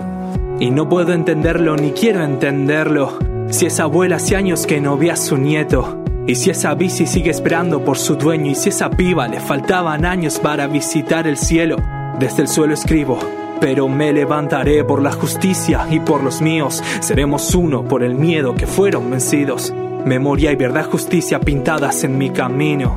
[0.58, 3.18] Y no puedo entenderlo ni quiero entenderlo,
[3.50, 7.06] si esa abuela hace años que no ve a su nieto, y si esa bici
[7.06, 11.36] sigue esperando por su dueño y si esa piba le faltaban años para visitar el
[11.36, 11.76] cielo,
[12.18, 13.18] desde el suelo escribo,
[13.60, 18.54] pero me levantaré por la justicia y por los míos, seremos uno por el miedo
[18.54, 19.72] que fueron vencidos.
[20.04, 22.96] Memoria y verdad justicia pintadas en mi camino.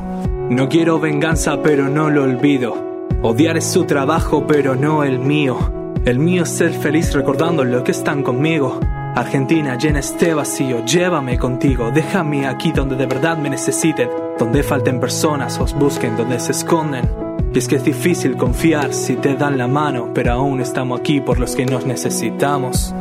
[0.50, 2.74] No quiero venganza pero no lo olvido.
[3.22, 5.58] Odiar es su trabajo pero no el mío.
[6.04, 8.80] El mío es ser feliz recordando lo que están conmigo.
[9.14, 15.00] Argentina, llena este vacío, llévame contigo, déjame aquí donde de verdad me necesiten, donde falten
[15.00, 17.10] personas, os busquen, donde se esconden.
[17.52, 21.20] Y es que es difícil confiar si te dan la mano, pero aún estamos aquí
[21.20, 22.94] por los que nos necesitamos.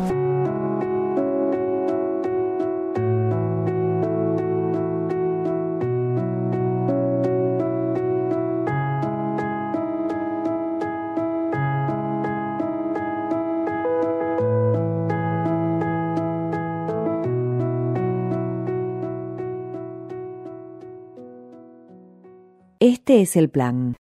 [22.92, 23.98] Este es el plan.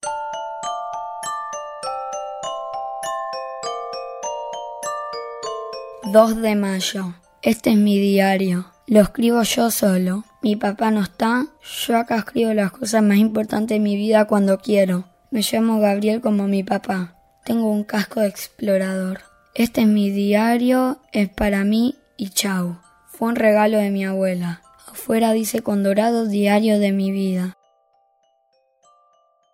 [6.04, 7.14] ...2 de mayo.
[7.42, 8.64] Este es mi diario.
[8.86, 10.24] Lo escribo yo solo.
[10.40, 11.48] Mi papá no está.
[11.86, 15.04] Yo acá escribo las cosas más importantes de mi vida cuando quiero.
[15.30, 17.14] Me llamo Gabriel como mi papá.
[17.44, 19.20] Tengo un casco de explorador.
[19.54, 22.78] Este es mi diario, es para mí y chau.
[23.08, 24.62] Fue un regalo de mi abuela.
[24.86, 27.57] Afuera dice con dorado diario de mi vida.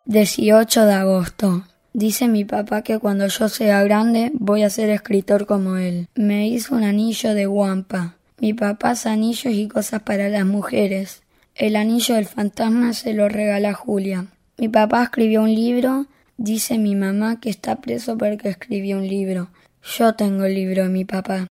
[0.06, 1.64] 18 de agosto.
[1.94, 6.08] Dice mi papá que cuando yo sea grande voy a ser escritor como él.
[6.14, 8.16] Me hizo un anillo de guampa.
[8.38, 11.22] Mi papá hace anillos y cosas para las mujeres.
[11.54, 14.26] El anillo del fantasma se lo regala Julia.
[14.58, 16.04] Mi papá escribió un libro.
[16.36, 19.48] Dice mi mamá que está preso porque escribió un libro.
[19.96, 21.46] Yo tengo el libro de mi papá.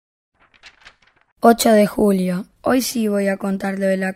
[1.39, 2.45] 8 de julio.
[2.61, 4.13] Hoy sí voy a contar lo de la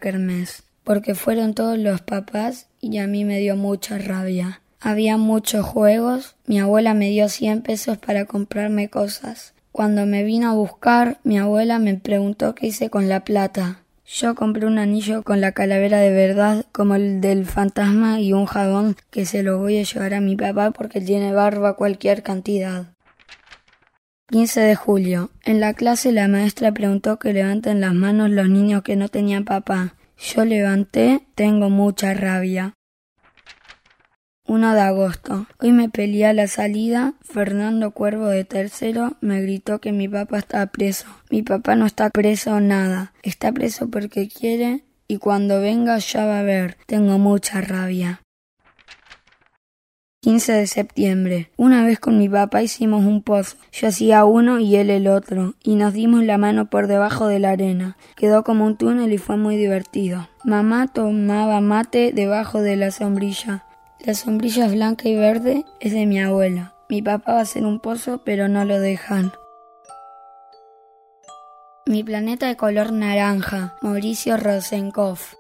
[0.88, 4.62] porque fueron todos los papás y a mí me dio mucha rabia.
[4.80, 9.54] Había muchos juegos, mi abuela me dio cien pesos para comprarme cosas.
[9.74, 13.82] Cuando me vino a buscar, mi abuela me preguntó qué hice con la plata.
[14.06, 18.46] Yo compré un anillo con la calavera de verdad como el del fantasma y un
[18.46, 22.94] jabón que se lo voy a llevar a mi papá porque tiene barba cualquier cantidad.
[24.30, 25.32] 15 de julio.
[25.44, 29.44] En la clase la maestra preguntó que levanten las manos los niños que no tenían
[29.44, 29.94] papá.
[30.20, 32.74] Yo levanté, tengo mucha rabia.
[34.48, 35.46] 1 de agosto.
[35.60, 37.14] Hoy me peleé a la salida.
[37.22, 41.06] Fernando Cuervo de tercero me gritó que mi papá está preso.
[41.30, 43.14] Mi papá no está preso nada.
[43.22, 46.78] Está preso porque quiere y cuando venga ya va a ver.
[46.88, 48.22] Tengo mucha rabia.
[50.28, 51.52] 15 de septiembre.
[51.56, 53.56] Una vez con mi papá hicimos un pozo.
[53.72, 57.40] Yo hacía uno y él el otro, y nos dimos la mano por debajo de
[57.40, 57.96] la arena.
[58.18, 60.28] Quedó como un túnel y fue muy divertido.
[60.44, 63.64] Mamá tomaba mate debajo de la sombrilla.
[64.02, 66.74] La sombrilla blanca y verde es de mi abuela.
[66.90, 69.32] Mi papá va a hacer un pozo, pero no lo dejan.
[71.86, 75.36] Mi planeta de color naranja, Mauricio Rosenkopf.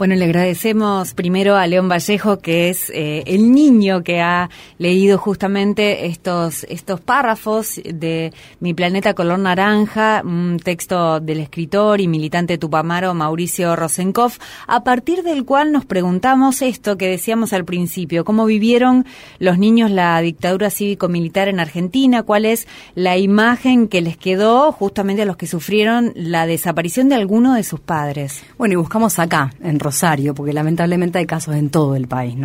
[0.00, 5.18] Bueno, le agradecemos primero a León Vallejo, que es eh, el niño que ha leído
[5.18, 12.56] justamente estos, estos párrafos de Mi planeta color naranja, un texto del escritor y militante
[12.56, 18.46] tupamaro Mauricio Rosenkopf, a partir del cual nos preguntamos esto que decíamos al principio, cómo
[18.46, 19.04] vivieron
[19.38, 25.20] los niños la dictadura cívico-militar en Argentina, cuál es la imagen que les quedó justamente
[25.20, 28.42] a los que sufrieron la desaparición de alguno de sus padres.
[28.56, 32.36] Bueno, y buscamos acá, en Rosario, porque lamentablemente hay casos en todo el país.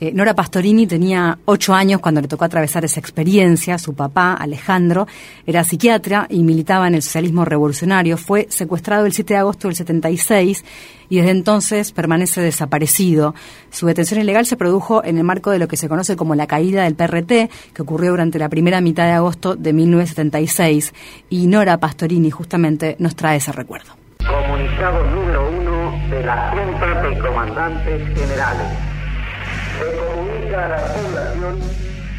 [0.00, 3.78] Eh, Nora Pastorini tenía ocho años cuando le tocó atravesar esa experiencia.
[3.78, 5.08] Su papá, Alejandro,
[5.44, 8.16] era psiquiatra y militaba en el socialismo revolucionario.
[8.16, 10.64] Fue secuestrado el 7 de agosto del 76
[11.08, 13.34] y desde entonces permanece desaparecido.
[13.70, 16.46] Su detención ilegal se produjo en el marco de lo que se conoce como la
[16.46, 20.94] caída del PRT, que ocurrió durante la primera mitad de agosto de 1976.
[21.28, 23.94] Y Nora Pastorini justamente nos trae ese recuerdo.
[24.24, 25.77] Comunicado número uno
[26.10, 28.68] de la Junta de Comandantes Generales.
[29.78, 31.60] Se comunica a la población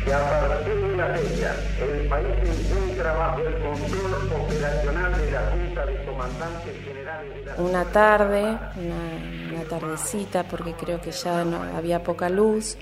[0.04, 5.42] que a partir de la fecha el país encuentra bajo el control operacional de la
[5.52, 11.44] Junta de Comandantes Generales de la Una tarde, una, una tardecita, porque creo que ya
[11.44, 12.78] no había poca luz,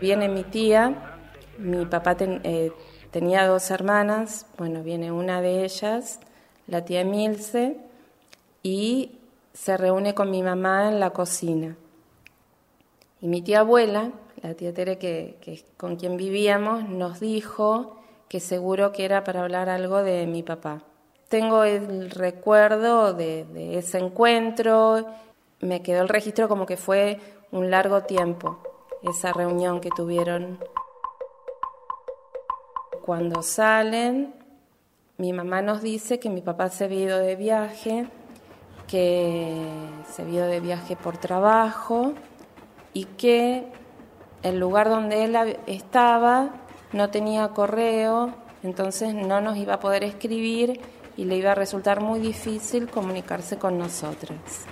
[0.00, 1.18] viene mi tía,
[1.58, 2.70] mi papá ten, eh,
[3.10, 6.20] tenía dos hermanas, bueno, viene una de ellas,
[6.68, 7.78] la tía Milce,
[8.62, 9.17] y
[9.52, 11.76] se reúne con mi mamá en la cocina.
[13.20, 17.96] Y mi tía abuela, la tía Tere que, con quien vivíamos, nos dijo
[18.28, 20.82] que seguro que era para hablar algo de mi papá.
[21.28, 25.06] Tengo el recuerdo de, de ese encuentro,
[25.60, 27.18] me quedó el registro como que fue
[27.50, 28.58] un largo tiempo,
[29.02, 30.58] esa reunión que tuvieron.
[33.04, 34.34] Cuando salen,
[35.16, 38.08] mi mamá nos dice que mi papá se había ido de viaje,
[38.88, 39.64] que
[40.10, 42.14] se ido de viaje por trabajo
[42.92, 43.70] y que
[44.42, 45.36] el lugar donde él
[45.66, 46.50] estaba
[46.92, 50.80] no tenía correo, entonces no nos iba a poder escribir
[51.16, 54.66] y le iba a resultar muy difícil comunicarse con nosotras.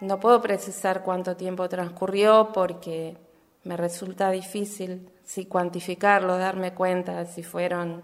[0.00, 3.16] No puedo precisar cuánto tiempo transcurrió porque
[3.62, 8.02] me resulta difícil si cuantificarlo, darme cuenta si fueron,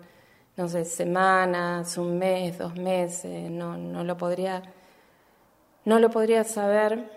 [0.57, 4.63] no sé, semanas, un mes, dos meses, no, no lo podría
[5.85, 7.11] no lo podría saber,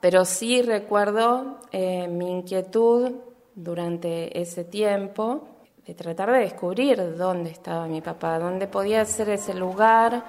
[0.00, 3.12] pero sí recuerdo eh, mi inquietud
[3.54, 5.46] durante ese tiempo
[5.86, 10.24] de tratar de descubrir dónde estaba mi papá, dónde podía ser ese lugar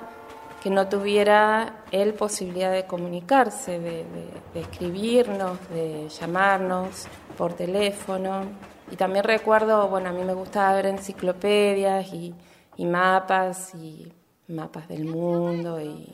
[0.62, 8.44] que no tuviera él posibilidad de comunicarse, de, de, de escribirnos, de llamarnos por teléfono.
[8.92, 12.36] Y también recuerdo, bueno, a mí me gustaba ver enciclopedias y,
[12.78, 14.12] mapas y
[14.48, 16.14] mapas del mundo y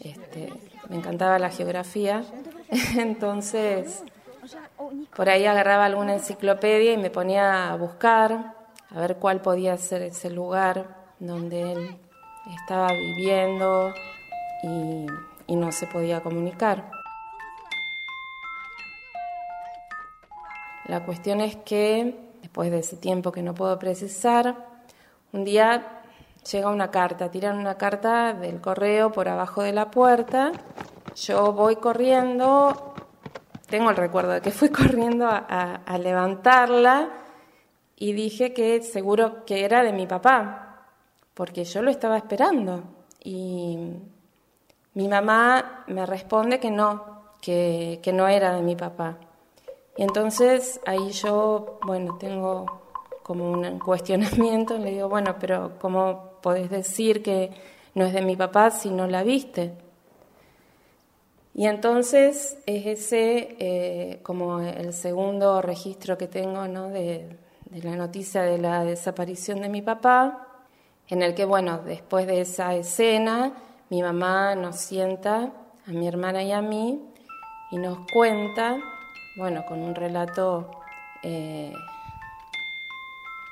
[0.00, 0.52] este,
[0.88, 2.22] me encantaba la geografía,
[2.96, 4.04] entonces
[5.16, 8.54] por ahí agarraba alguna enciclopedia y me ponía a buscar,
[8.90, 10.86] a ver cuál podía ser ese lugar
[11.18, 11.96] donde él
[12.60, 13.92] estaba viviendo
[14.62, 16.90] y no se podía comunicar.
[20.88, 24.54] La cuestión es que, después de ese tiempo que no puedo precisar,
[25.32, 26.02] un día
[26.50, 30.52] llega una carta, tiran una carta del correo por abajo de la puerta,
[31.16, 32.94] yo voy corriendo,
[33.68, 37.10] tengo el recuerdo de que fui corriendo a, levantarla
[37.96, 40.86] y dije que seguro que era de mi papá,
[41.34, 42.84] porque yo lo estaba esperando.
[43.24, 43.76] Y
[44.94, 49.18] mi mamá me responde que no, que no era de mi papá.
[49.96, 52.80] Y entonces ahí yo, bueno, tengo
[53.22, 57.50] como un cuestionamiento, le digo, bueno, pero ¿cómo podés decir que
[57.94, 59.72] no es de mi papá si no la viste?
[61.54, 66.88] Y entonces es ese eh, como el segundo registro que tengo ¿no?
[66.88, 67.38] de,
[67.70, 70.48] de la noticia de la desaparición de mi papá,
[71.08, 73.54] en el que, bueno, después de esa escena,
[73.90, 75.52] mi mamá nos sienta,
[75.86, 77.00] a mi hermana y a mí,
[77.70, 78.76] y nos cuenta,
[79.36, 80.70] bueno, con un relato
[81.22, 81.72] eh,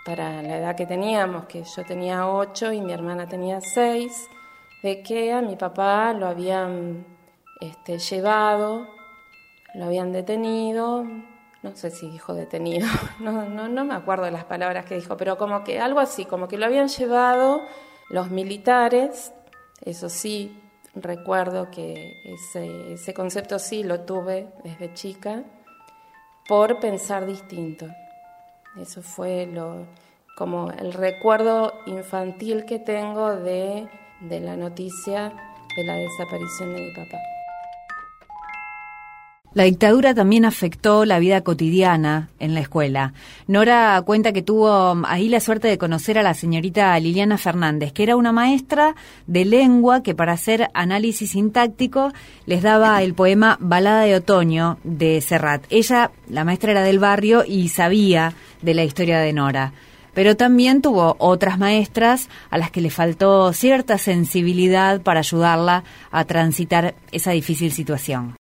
[0.04, 4.28] para la edad que teníamos, que yo tenía ocho y mi hermana tenía seis,
[4.82, 7.06] de que a mi papá lo habían
[7.60, 8.86] este, llevado,
[9.74, 11.04] lo habían detenido,
[11.62, 12.86] no sé si dijo detenido,
[13.20, 16.58] no, no, me acuerdo las palabras que dijo, pero como que algo así, como que
[16.58, 17.62] lo habían llevado
[18.10, 19.32] los militares,
[19.82, 20.60] eso sí,
[20.94, 25.44] recuerdo que ese concepto sí lo tuve desde chica,
[26.48, 27.86] por pensar distinto.
[28.80, 29.86] Eso fue lo,
[30.36, 33.88] como el recuerdo infantil que tengo de,
[34.20, 35.32] de la noticia
[35.76, 37.33] de la desaparición de mi papá.
[39.54, 43.12] La dictadura también afectó la vida cotidiana en la escuela.
[43.46, 48.02] Nora cuenta que tuvo ahí la suerte de conocer a la señorita Liliana Fernández, que
[48.02, 48.96] era una maestra
[49.28, 52.12] de lengua que para hacer análisis sintáctico
[52.46, 55.64] les daba el poema Balada de Otoño de Serrat.
[55.70, 59.72] Ella, la maestra era del barrio y sabía de la historia de Nora.
[60.14, 66.24] pero también tuvo otras maestras a las que le faltó cierta sensibilidad para ayudarla a
[66.24, 68.36] transitar esa difícil situación.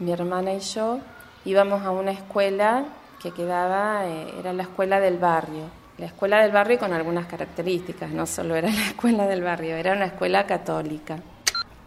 [0.00, 1.00] Mi hermana y yo
[1.44, 2.84] íbamos a una escuela
[3.20, 5.64] que quedaba, eh, era la escuela del barrio.
[5.98, 9.94] La escuela del barrio con algunas características, no solo era la escuela del barrio, era
[9.94, 11.18] una escuela católica.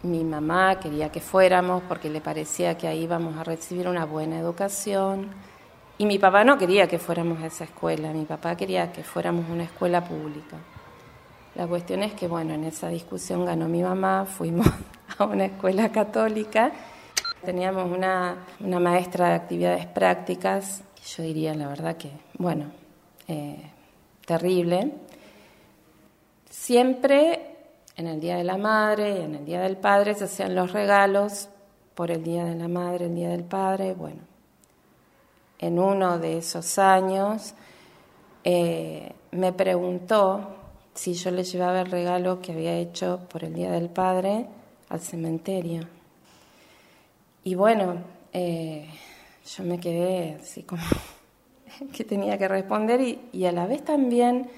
[0.02, 4.38] Mi mamá quería que fuéramos porque le parecía que ahí íbamos a recibir una buena
[4.38, 5.28] educación.
[5.96, 9.48] Y mi papá no quería que fuéramos a esa escuela, mi papá quería que fuéramos
[9.48, 10.58] a una escuela pública.
[11.54, 14.66] La cuestión es que, bueno, en esa discusión ganó mi mamá, fuimos
[15.18, 16.72] a una escuela católica
[17.44, 20.82] Teníamos una, maestra de actividades prácticas,
[21.16, 22.66] yo diría la verdad que, bueno,
[23.26, 23.60] eh,
[24.24, 24.92] terrible.
[26.48, 27.52] Siempre
[27.96, 31.48] en el Día de la Madre en el Día del Padre se hacían los regalos
[31.94, 33.94] por el Día de la Madre, el Día del Padre.
[33.94, 34.20] Bueno,
[35.58, 37.54] en uno de esos años
[38.44, 40.56] eh, me preguntó
[40.94, 44.46] si yo le llevaba el regalo que había hecho por el Día del Padre
[44.88, 46.01] al cementerio.
[47.44, 47.96] Y bueno,
[48.32, 48.88] eh,
[49.56, 50.82] yo me quedé así como
[51.92, 53.00] que tenía que responder
[53.32, 54.48] y, a la vez también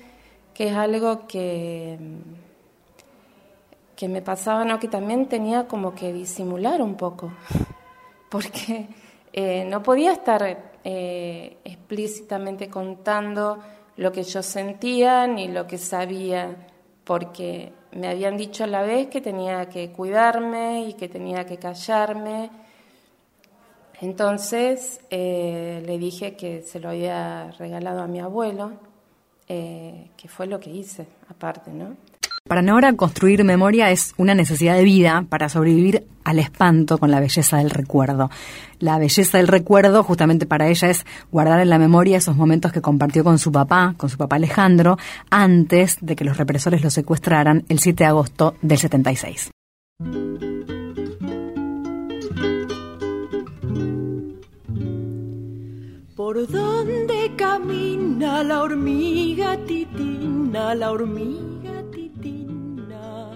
[0.52, 1.98] que es algo que,
[3.96, 4.78] que me pasaba, ¿no?
[4.78, 7.32] que también tenía como que disimular un poco,
[8.28, 8.86] porque
[9.32, 13.58] eh, no podía estar eh, explícitamente contando
[13.96, 16.68] lo que yo sentía ni lo que sabía,
[17.02, 21.56] porque me habían dicho a la vez que tenía que cuidarme y que tenía que
[21.56, 22.50] callarme
[24.04, 28.72] entonces eh, le dije que se lo había regalado a mi abuelo,
[29.48, 31.96] eh, que fue lo que hice, aparte, ¿no?
[32.46, 37.18] Para Nora, construir memoria es una necesidad de vida para sobrevivir al espanto con la
[37.18, 38.30] belleza del recuerdo.
[38.80, 42.82] La belleza del recuerdo, justamente para ella, es guardar en la memoria esos momentos que
[42.82, 44.98] compartió con su papá, con su papá Alejandro,
[45.30, 49.50] antes de que los represores lo secuestraran el 7 de agosto del 76.
[56.24, 63.30] ¿Por dónde camina la hormiga titina, la hormiga titina?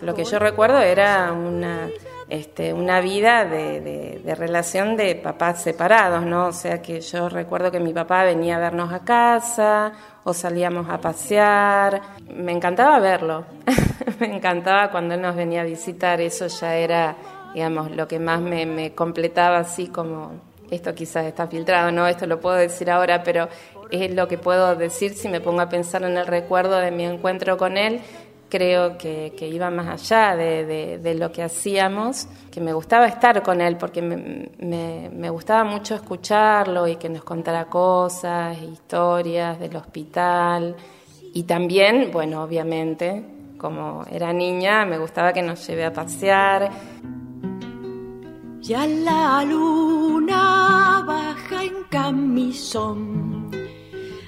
[0.00, 1.88] Lo que yo recuerdo era una,
[2.28, 6.46] este, una vida de, de, relación de papás separados, ¿no?
[6.46, 10.88] O sea que yo recuerdo que mi papá venía a vernos a casa o salíamos
[10.88, 12.00] a pasear.
[12.32, 13.44] Me encantaba verlo,
[14.20, 17.16] me encantaba cuando él nos venía a visitar, eso ya era,
[17.54, 22.26] digamos, lo que más me, me completaba así como esto quizás está filtrado, no, esto
[22.26, 23.48] lo puedo decir ahora, pero
[23.90, 27.04] es lo que puedo decir si me pongo a pensar en el recuerdo de mi
[27.04, 28.00] encuentro con él.
[28.48, 33.76] Creo que, iba más allá de, lo que hacíamos, que me gustaba estar con él
[33.76, 40.76] porque me, me gustaba mucho escucharlo y que nos contara cosas, historias del hospital.
[41.32, 43.24] Y también, bueno, obviamente,
[43.58, 46.70] como era niña, me gustaba que nos lleve a pasear.
[48.64, 53.50] Ya la luna baja en camisón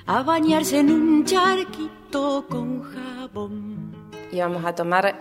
[0.05, 3.95] a bañarse en un charquito con jabón.
[4.30, 5.16] Íbamos a tomar,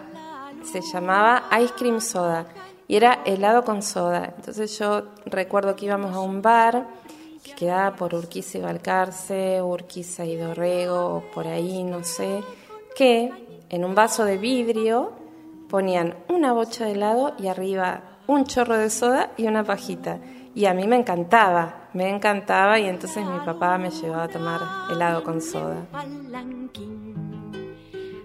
[0.64, 2.46] se llamaba ice cream soda
[2.90, 4.34] y era helado con soda.
[4.36, 6.86] Entonces yo recuerdo que íbamos a un bar
[7.42, 12.44] que quedaba por Urquiza y Balcarce, Urquiza y Dorrego, o por ahí, no sé,
[12.98, 13.32] que
[13.70, 15.14] en un vaso de vidrio
[15.70, 20.20] ponían una bocha de helado y arriba un chorro de soda y una pajita.
[20.54, 24.62] Y a mí me encantaba, me encantaba y entonces mi papá me llevaba a tomar
[24.90, 25.86] helado con soda.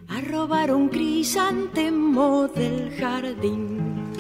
[0.09, 4.13] A robar un crisantemo del jardín.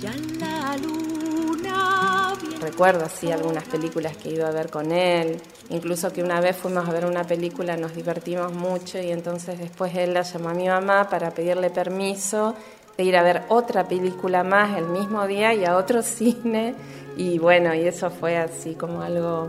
[0.00, 2.34] Ya la luna.
[2.60, 5.40] Recuerdo así algunas películas que iba a ver con él,
[5.70, 9.94] incluso que una vez fuimos a ver una película, nos divertimos mucho y entonces después
[9.94, 12.54] él la llamó a mi mamá para pedirle permiso
[12.96, 16.74] de ir a ver otra película más el mismo día y a otro cine.
[17.16, 19.48] Y bueno, y eso fue así como algo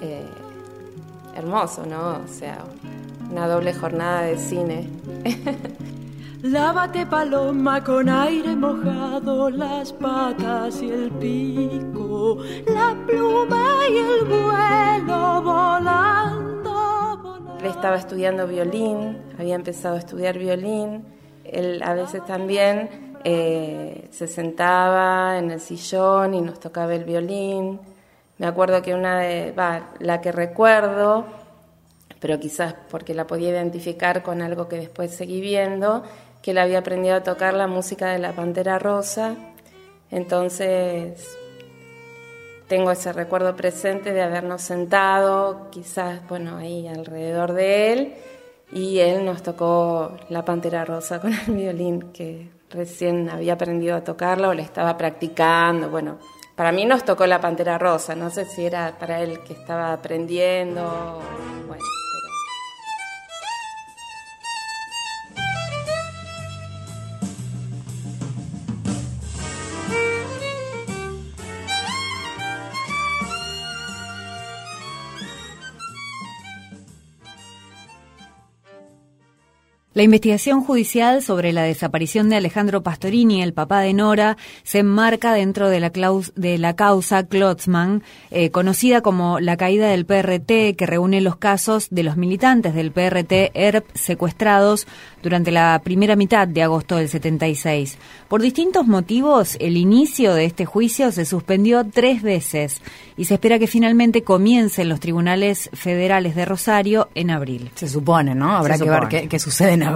[0.00, 0.26] eh,
[1.34, 2.20] hermoso, ¿no?
[2.24, 2.58] O sea,
[3.30, 4.88] una doble jornada de cine.
[6.42, 15.42] Lávate paloma con aire mojado, las patas y el pico, la pluma y el vuelo
[15.42, 16.72] volando.
[17.62, 21.04] estaba estudiando violín, había empezado a estudiar violín
[21.52, 27.80] él a veces también eh, se sentaba en el sillón y nos tocaba el violín.
[28.38, 31.26] Me acuerdo que una de, va, la que recuerdo,
[32.20, 36.02] pero quizás porque la podía identificar con algo que después seguí viendo,
[36.42, 39.36] que él había aprendido a tocar la música de la Pantera Rosa.
[40.10, 41.36] Entonces,
[42.68, 48.14] tengo ese recuerdo presente de habernos sentado, quizás, bueno, ahí alrededor de él,
[48.72, 54.04] y él nos tocó la Pantera Rosa con el violín, que recién había aprendido a
[54.04, 56.18] tocarla o le estaba practicando, bueno,
[56.54, 59.92] para mí nos tocó la Pantera Rosa, no sé si era para él que estaba
[59.92, 61.20] aprendiendo,
[61.66, 61.82] bueno.
[80.00, 85.34] La investigación judicial sobre la desaparición de Alejandro Pastorini, el papá de Nora, se enmarca
[85.34, 85.92] dentro de la,
[86.36, 91.88] de la causa Klotzmann, eh, conocida como la caída del PRT, que reúne los casos
[91.90, 94.86] de los militantes del PRT ERP secuestrados
[95.22, 97.98] durante la primera mitad de agosto del 76.
[98.26, 102.80] Por distintos motivos, el inicio de este juicio se suspendió tres veces
[103.18, 107.70] y se espera que finalmente comience en los tribunales federales de Rosario en abril.
[107.74, 108.56] Se supone, ¿no?
[108.56, 109.89] Habrá que ver qué, qué sucede en abril.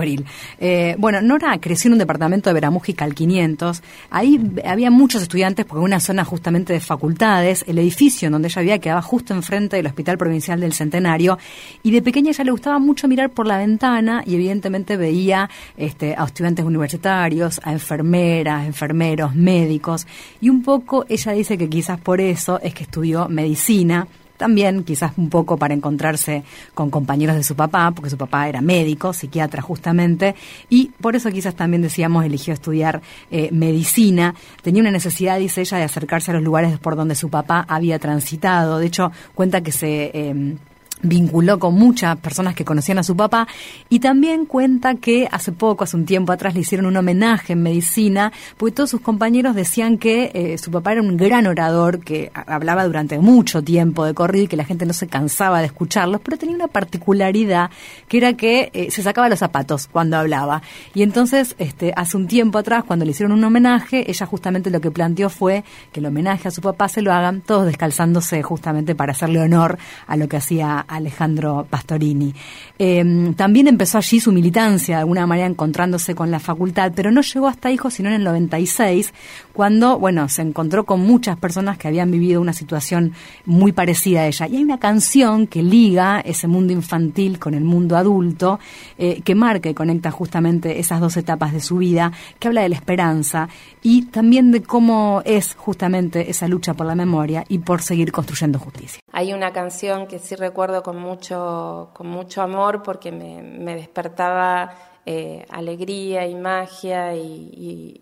[0.59, 3.83] Eh, bueno, Nora creció en un departamento de Veramújica al 500.
[4.11, 7.65] Ahí había muchos estudiantes porque una zona justamente de facultades.
[7.67, 11.39] El edificio en donde ella vivía quedaba justo enfrente del Hospital Provincial del Centenario.
[11.83, 16.15] Y de pequeña ella le gustaba mucho mirar por la ventana y evidentemente veía este,
[16.17, 20.07] a estudiantes universitarios, a enfermeras, enfermeros, médicos.
[20.41, 24.07] Y un poco ella dice que quizás por eso es que estudió medicina
[24.45, 28.61] también quizás un poco para encontrarse con compañeros de su papá, porque su papá era
[28.61, 30.35] médico, psiquiatra justamente,
[30.69, 34.35] y por eso quizás también decíamos eligió estudiar eh, medicina.
[34.61, 37.99] Tenía una necesidad, dice ella, de acercarse a los lugares por donde su papá había
[37.99, 38.79] transitado.
[38.79, 40.11] De hecho, cuenta que se...
[40.13, 40.57] Eh,
[41.05, 43.47] vinculó con muchas personas que conocían a su papá
[43.89, 47.63] y también cuenta que hace poco, hace un tiempo atrás, le hicieron un homenaje en
[47.63, 52.33] medicina, porque todos sus compañeros decían que eh, su papá era un gran orador, que
[52.35, 56.21] hablaba durante mucho tiempo de corrido y que la gente no se cansaba de escucharlos,
[56.23, 57.71] pero tenía una particularidad
[58.09, 60.63] que era que eh, se sacaba los zapatos cuando hablaba.
[60.95, 64.81] Y entonces, este, hace un tiempo atrás, cuando le hicieron un homenaje, ella justamente lo
[64.81, 68.95] que planteó fue que el homenaje a su papá se lo hagan todos descalzándose justamente
[68.95, 72.33] para hacerle honor a lo que hacía Alejandro Pastorini.
[72.77, 77.21] Em, también empezó allí su militancia, de alguna manera encontrándose con la facultad, pero no
[77.21, 79.15] llegó hasta hijo sino en el 96,
[79.53, 83.13] cuando, bueno, se encontró con muchas personas que habían vivido una situación
[83.45, 84.49] muy parecida a ella.
[84.49, 88.59] Y hay una canción que liga ese mundo infantil con el mundo adulto,
[88.99, 92.11] eh, que marca y conecta justamente esas dos etapas de su vida,
[92.41, 93.49] que habla de la esperanza
[93.83, 98.59] y también de cómo es justamente esa lucha por la memoria y por seguir construyendo
[98.59, 99.01] justicia.
[99.13, 104.75] Hay una canción que sí recuerdo con mucho, con mucho amor porque me, despertaba
[105.07, 108.01] eh, alegría y magia y,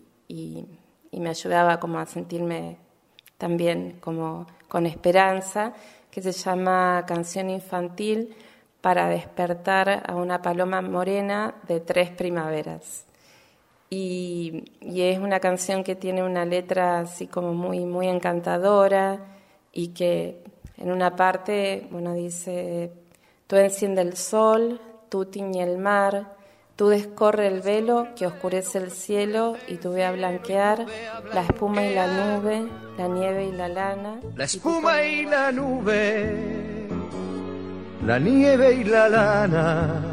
[1.11, 2.77] me ayudaba como a sentirme
[3.37, 5.73] también como con esperanza,
[6.09, 8.35] que se llama Canción Infantil
[8.81, 13.05] para despertar a una paloma morena de tres primaveras.
[13.89, 19.19] Y, y, es una canción que tiene una letra así como muy, muy encantadora
[19.71, 20.43] y que
[20.77, 22.91] en una parte, bueno, dice,
[23.53, 26.35] tú enciende el sol, tú tiñe el mar,
[26.75, 30.87] tú descorre el velo que oscurece el cielo y tú ve a blanquear
[31.31, 34.19] la espuma y la nube, la nieve y la lana.
[34.35, 36.87] La espuma y, la nube,
[38.03, 40.03] la nieve y la lana.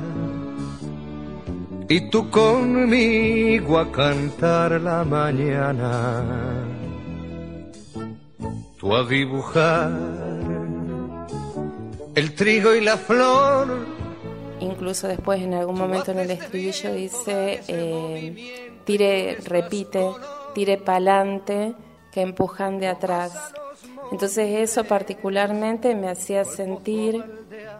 [1.88, 6.22] Y tú conmigo a cantar la mañana,
[8.78, 10.29] tú a dibujar
[12.20, 13.86] el trigo y la flor.
[14.60, 20.06] Incluso después en algún momento en el estribillo dice, eh, tire, repite,
[20.54, 21.74] tire pa'lante
[22.12, 23.32] que empujan de atrás.
[24.12, 27.24] Entonces eso particularmente me hacía sentir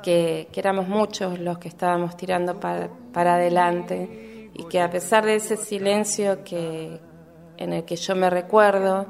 [0.03, 5.34] que, éramos muchos los que estábamos tirando para, para adelante y que a pesar de
[5.34, 6.99] ese silencio que,
[7.59, 9.07] en el que yo me recuerdo,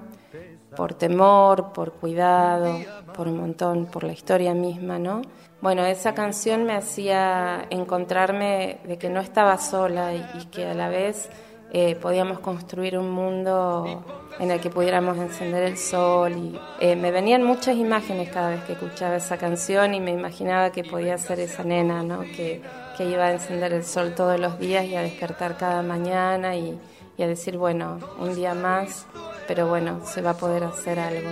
[0.76, 2.76] por temor, por cuidado,
[3.14, 5.22] por un montón, por la historia misma, ¿no?
[5.60, 10.88] Bueno, esa canción me hacía encontrarme de que no estaba sola y, que a la
[10.88, 11.28] vez
[11.72, 14.02] eh, podíamos construir un mundo
[14.38, 18.64] en el que pudiéramos encender el sol y eh, me venían muchas imágenes cada vez
[18.64, 22.20] que escuchaba esa canción y me imaginaba que podía ser esa nena, ¿no?
[22.22, 22.62] Que,
[22.96, 26.78] que iba a encender el sol todos los días y a despertar cada mañana y,
[27.20, 29.06] y a decir, bueno, un día más
[29.50, 31.28] pero bueno, se va a poder hacer algo.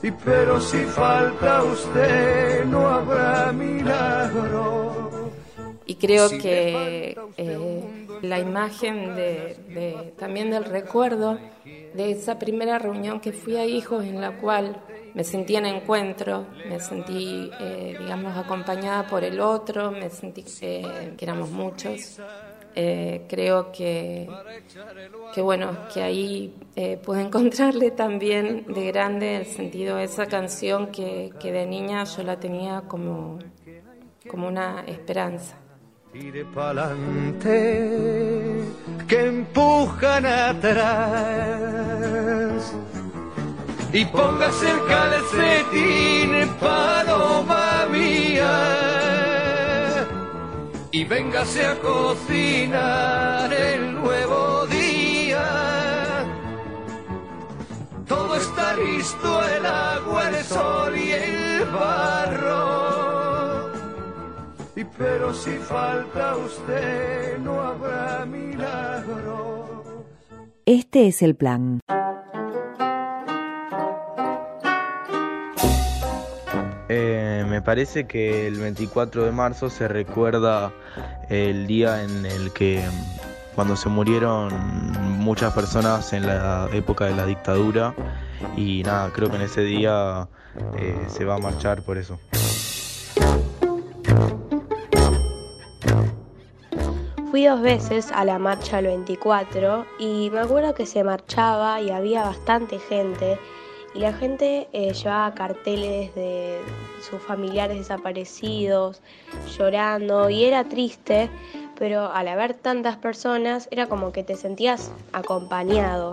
[0.00, 5.32] Y pero si falta usted, no habrá milagro.
[5.86, 13.32] Y creo que eh, la imagen de, también del recuerdo de esa primera reunión que
[13.32, 14.80] fui a Hijos en la cual
[15.14, 21.14] me sentí en encuentro, me sentí, eh, digamos, acompañada por el otro, me sentí eh,
[21.18, 22.20] que éramos muchos.
[22.78, 24.28] Eh, creo que,
[25.34, 26.54] que, bueno, que ahí
[27.02, 32.22] pude encontrarle también de grande el sentido de esa canción que, que de niña yo
[32.22, 33.38] la tenía como,
[34.28, 35.56] como una esperanza.
[36.12, 37.48] Tire pa'lante,
[39.06, 41.56] que empujan atrás
[43.92, 48.85] y ponga cerca del cetín paloma mía
[50.96, 56.24] y véngase a cocinar el nuevo día.
[58.08, 63.72] Todo está listo, el agua, el sol y el barro.
[64.74, 70.06] Y pero si falta usted, no habrá milagro.
[70.64, 71.80] Este es el plan.
[76.88, 80.72] Eh, me parece que el 24 de marzo se recuerda
[81.28, 82.84] el día en el que
[83.56, 84.52] cuando se murieron
[85.18, 87.94] muchas personas en la época de la dictadura
[88.56, 90.28] y nada, creo que en ese día
[90.78, 92.20] eh, se va a marchar por eso.
[97.30, 101.90] Fui dos veces a la marcha del 24 y me acuerdo que se marchaba y
[101.90, 103.38] había bastante gente
[103.96, 106.60] y la gente eh, llevaba carteles de
[107.08, 109.00] sus familiares desaparecidos,
[109.56, 111.30] llorando y era triste,
[111.78, 116.12] pero al haber tantas personas era como que te sentías acompañado.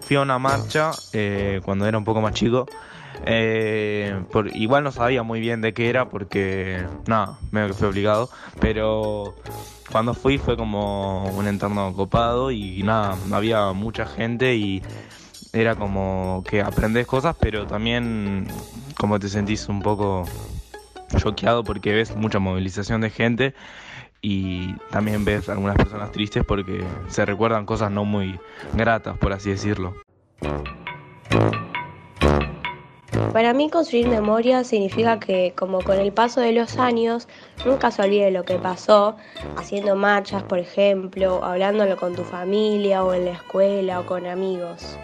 [0.00, 2.66] Fui a una marcha eh, cuando era un poco más chico.
[3.26, 4.22] Eh,
[4.54, 9.34] igual no sabía muy bien de qué era porque, nada, medio que fui obligado, pero
[9.90, 14.82] cuando fui fue como un entorno copado y nada, había mucha gente y
[15.52, 18.46] era como que aprendes cosas, pero también
[18.98, 20.26] como te sentís un poco
[21.16, 23.54] choqueado porque ves mucha movilización de gente
[24.20, 28.38] y también ves algunas personas tristes porque se recuerdan cosas no muy
[28.74, 29.94] gratas, por así decirlo.
[33.32, 37.28] Para mí construir memoria significa que como con el paso de los años
[37.64, 39.16] nunca se olvide lo que pasó,
[39.56, 44.98] haciendo marchas por ejemplo, hablándolo con tu familia o en la escuela o con amigos.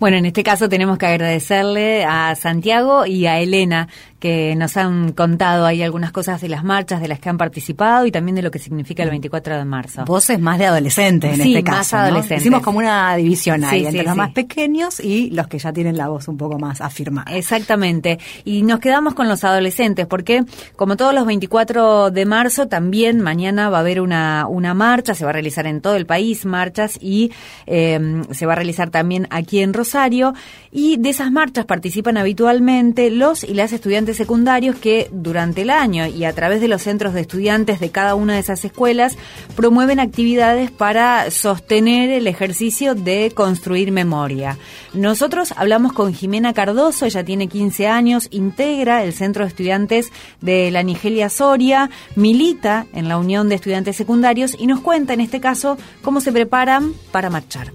[0.00, 3.88] Bueno, en este caso tenemos que agradecerle a Santiago y a Elena
[4.20, 8.06] que nos han contado ahí algunas cosas de las marchas de las que han participado
[8.06, 10.04] y también de lo que significa el 24 de marzo.
[10.04, 11.78] Voces más de adolescentes en este caso.
[11.78, 12.42] Más adolescentes.
[12.42, 16.08] Hicimos como una división ahí entre los más pequeños y los que ya tienen la
[16.08, 17.34] voz un poco más afirmada.
[17.34, 18.18] Exactamente.
[18.44, 20.44] Y nos quedamos con los adolescentes porque,
[20.76, 25.24] como todos los 24 de marzo, también mañana va a haber una, una marcha, se
[25.24, 27.32] va a realizar en todo el país marchas y
[27.66, 30.34] eh, se va a realizar también aquí en Rosario.
[30.70, 36.06] Y de esas marchas participan habitualmente los y las estudiantes secundarios que durante el año
[36.06, 39.16] y a través de los centros de estudiantes de cada una de esas escuelas
[39.56, 44.58] promueven actividades para sostener el ejercicio de construir memoria.
[44.94, 50.70] Nosotros hablamos con Jimena Cardoso, ella tiene 15 años, integra el centro de estudiantes de
[50.70, 55.40] la Nigelia Soria, milita en la Unión de Estudiantes Secundarios y nos cuenta en este
[55.40, 57.72] caso cómo se preparan para marchar.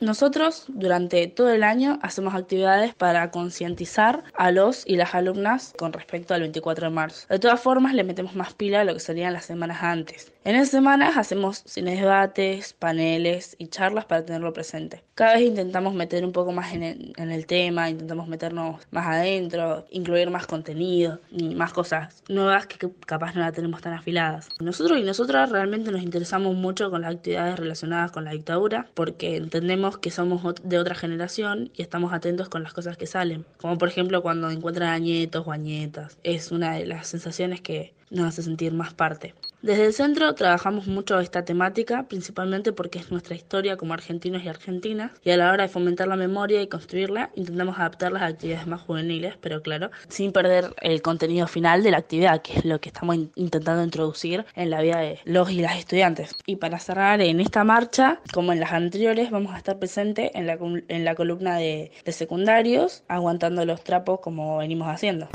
[0.00, 5.92] Nosotros durante todo el año hacemos actividades para concientizar a los y las alumnas con
[5.92, 7.26] respecto al 24 de marzo.
[7.28, 10.32] De todas formas, le metemos más pila a lo que serían las semanas antes.
[10.44, 15.02] En esas semanas hacemos cines debates, paneles y charlas para tenerlo presente.
[15.14, 20.30] Cada vez intentamos meter un poco más en el, tema, intentamos meternos más adentro, incluir
[20.30, 24.48] más contenido y más cosas nuevas que capaz no la tenemos tan afiladas.
[24.60, 29.36] Nosotros y nosotras realmente nos interesamos mucho con las actividades relacionadas con la dictadura porque
[29.36, 33.46] entendemos que somos de otra generación y estamos atentos con las cosas que salen.
[33.56, 36.18] Como por ejemplo cuando encuentran a nietos o a nietas.
[36.22, 39.34] Es una de las sensaciones que nos hace sentir más parte.
[39.60, 44.48] Desde el centro trabajamos mucho esta temática, principalmente porque es nuestra historia como argentinos y
[44.48, 48.68] argentinas, y a la hora de fomentar la memoria y construirla, intentamos adaptarlas a actividades
[48.68, 52.80] más juveniles, pero claro, sin perder el contenido final de la actividad, que es lo
[52.80, 56.36] que estamos intentando introducir en la vida de los y las estudiantes.
[56.46, 60.46] Y para cerrar, en esta marcha, como en las anteriores, vamos a estar presentes en
[60.46, 60.56] la,
[60.86, 65.28] en la columna de, de secundarios, aguantando los trapos como venimos haciendo.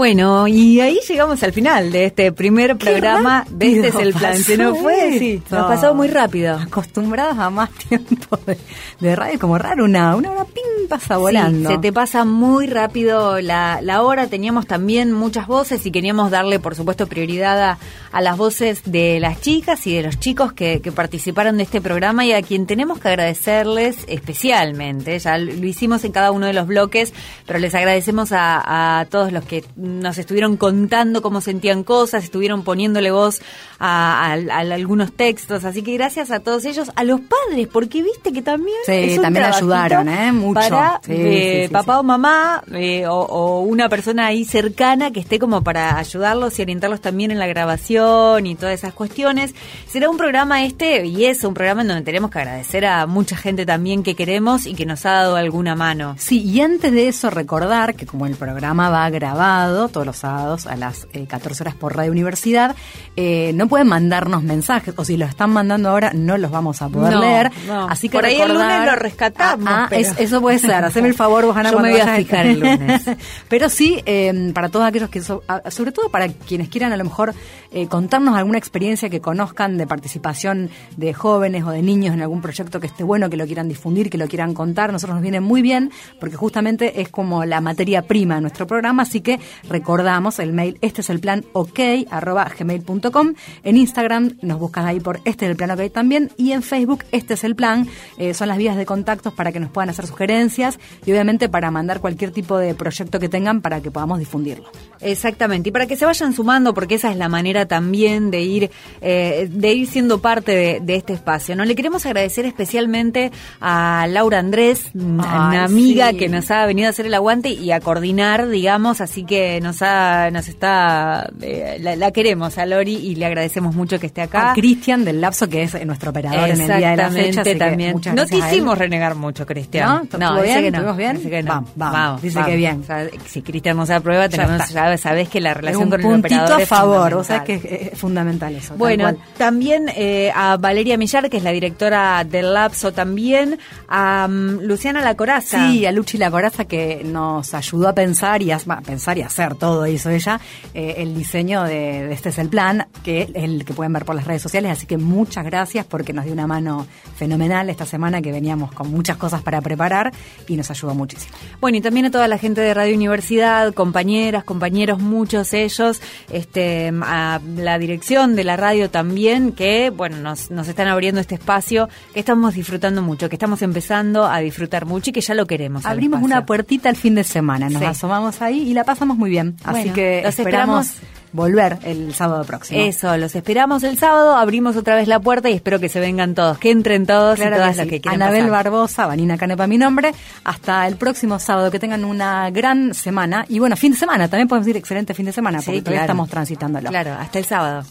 [0.00, 4.34] Bueno, y ahí llegamos al final de este primer programa de Este es el Plan.
[4.34, 5.18] ¿Se nos fue?
[5.18, 6.56] Sí, nos pasó muy rápido.
[6.56, 8.56] Acostumbrados a más tiempo de,
[8.98, 11.68] de radio, como raro, una, una hora pim pasa volando.
[11.68, 14.26] Sí, se te pasa muy rápido la, la hora.
[14.26, 17.78] Teníamos también muchas voces y queríamos darle, por supuesto, prioridad a,
[18.10, 21.82] a las voces de las chicas y de los chicos que, que participaron de este
[21.82, 25.18] programa y a quien tenemos que agradecerles especialmente.
[25.18, 27.12] Ya lo hicimos en cada uno de los bloques,
[27.46, 29.62] pero les agradecemos a, a todos los que
[29.98, 33.40] nos estuvieron contando cómo sentían cosas, estuvieron poniéndole voz
[33.78, 35.64] a, a- a algunos textos.
[35.64, 38.76] Así que gracias a todos ellos, a los padres, porque viste que también.
[38.86, 40.32] Sí, es un también ayudaron, ¿eh?
[40.32, 40.60] Mucho.
[40.60, 45.20] Para Sí, eh, sí, papá o mamá eh, o, o una persona ahí cercana que
[45.20, 49.54] esté como para ayudarlos y orientarlos también en la grabación y todas esas cuestiones.
[49.88, 53.36] Será un programa este y es un programa en donde tenemos que agradecer a mucha
[53.36, 56.14] gente también que queremos y que nos ha dado alguna mano.
[56.18, 60.66] Sí, y antes de eso recordar que como el programa va grabado todos los sábados
[60.66, 62.74] a las eh, 14 horas por Radio Universidad,
[63.16, 66.88] eh, no pueden mandarnos mensajes, o si los están mandando ahora no los vamos a
[66.88, 67.50] poder No, leer.
[67.66, 67.88] no.
[67.88, 70.84] Así que Por ahí el lunes lo rescatamos, Ah, ah, pero- es- eso puede ser,
[70.84, 73.02] haceme el favor, vos Ana, Yo me cuando voy a fijar el lunes.
[73.48, 76.96] pero sí, eh, para todos aquellos que, so- a- sobre todo para quienes quieran a
[76.96, 77.34] lo mejor
[77.72, 82.40] eh, contarnos alguna experiencia que conozcan de participación de jóvenes o de niños en algún
[82.40, 85.40] proyecto que esté bueno, que lo quieran difundir, que lo quieran contar, nosotros nos viene
[85.40, 90.38] muy bien porque justamente es como la materia prima de nuestro programa, así que recordamos
[90.38, 91.78] el mail, este es el plan ok,
[92.10, 96.52] arroba gmail.com, en Instagram nos buscas ahí por este es el plan ok también y
[96.52, 97.86] en Facebook este es el plan,
[98.18, 101.70] eh, son las vías de contactos para que nos puedan hacer sugerencias y obviamente para
[101.70, 104.70] mandar cualquier tipo de proyecto que tengan para que podamos difundirlo.
[105.00, 108.70] Exactamente, y para que se vayan sumando, porque esa es la manera también de ir,
[109.00, 111.56] eh, de ir siendo parte de, de este espacio.
[111.56, 111.64] ¿no?
[111.64, 113.30] Le queremos agradecer especialmente
[113.60, 116.16] a Laura Andrés, una amiga sí.
[116.16, 119.82] que nos ha venido a hacer el aguante y a coordinar, digamos, así que nos
[119.82, 124.22] ha, nos está, eh, la, la queremos a Lori y le agradecemos mucho que esté
[124.22, 124.50] acá.
[124.50, 127.42] A Cristian del Lapso, que es nuestro operador en el día de la fecha.
[127.58, 128.00] también.
[128.14, 129.88] No te hicimos renegar mucho, Cristian.
[129.88, 130.02] ¿No?
[130.02, 130.64] ¿Estuvo dice bien?
[130.64, 130.78] que no.
[130.78, 131.16] ¿Estuvimos bien?
[131.16, 131.48] Dice que no.
[131.54, 132.22] Vamos, vamos.
[132.22, 132.80] Dice que bien.
[132.80, 136.18] O sea, si Cristian nos aprueba, tenemos, ya sabes que la relación un con el
[136.20, 137.24] operador a es favor, fundamental.
[137.24, 138.74] sabés que es fundamental eso.
[138.76, 144.60] Bueno, también eh, a Valeria Millar, que es la directora del Lapso también, a mm,
[144.62, 145.70] Luciana Lacoraza.
[145.70, 149.22] Sí, a Luchi La Coraza que nos ayudó a pensar y a, a pensar y
[149.22, 150.40] hacer todo hizo ella
[150.74, 154.04] eh, el diseño de, de este es el plan que es el que pueden ver
[154.04, 156.86] por las redes sociales así que muchas gracias porque nos dio una mano
[157.16, 160.12] fenomenal esta semana que veníamos con muchas cosas para preparar
[160.48, 161.34] y nos ayudó muchísimo.
[161.60, 166.92] Bueno, y también a toda la gente de Radio Universidad, compañeras, compañeros, muchos ellos, este,
[167.02, 171.88] a la dirección de la radio también, que, bueno, nos, nos están abriendo este espacio
[172.14, 175.84] que estamos disfrutando mucho, que estamos empezando a disfrutar mucho y que ya lo queremos.
[175.86, 177.86] Abrimos una puertita el fin de semana, nos Sí.
[177.86, 179.56] asomamos ahí y la pasamos muy bien.
[179.64, 181.19] Así Bueno, que los esperamos, esperamos.
[181.32, 182.80] Volver el sábado próximo.
[182.80, 186.34] Eso, los esperamos el sábado, abrimos otra vez la puerta y espero que se vengan
[186.34, 187.90] todos, que entren todos Claro y todas que las sí.
[187.90, 188.64] que quieran Anabel pasar.
[188.64, 190.12] Barbosa, Vanina Canepa, mi nombre.
[190.44, 191.70] Hasta el próximo sábado.
[191.70, 193.44] Que tengan una gran semana.
[193.48, 194.28] Y bueno, fin de semana.
[194.28, 196.12] También podemos decir excelente fin de semana Sí, porque todavía claro.
[196.12, 196.88] estamos transitándolo.
[196.90, 197.84] Claro, hasta el sábado.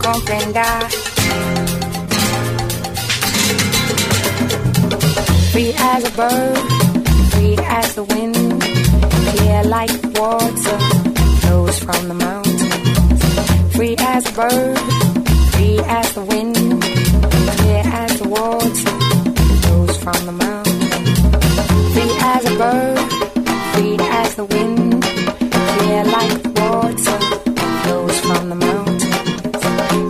[0.00, 0.64] Comprenda.
[5.52, 6.77] Free as a bird,
[7.38, 8.34] free as the wind,
[9.30, 10.78] clear like water
[11.40, 13.20] flows from the mountains.
[13.76, 14.78] Free as a bird,
[15.52, 16.56] free as the wind,
[17.56, 18.94] clear as the water
[19.62, 20.90] flows from the mountains.
[21.94, 22.98] Free as a bird,
[23.72, 25.02] free as the wind,
[25.74, 27.18] clear like water
[27.82, 29.62] flows from the mountains.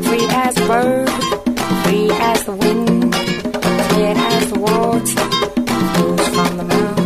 [0.09, 1.11] Free as a bird,
[1.85, 3.13] free as the wind,
[3.91, 5.25] clear as the water
[5.93, 6.98] flows from the mountains.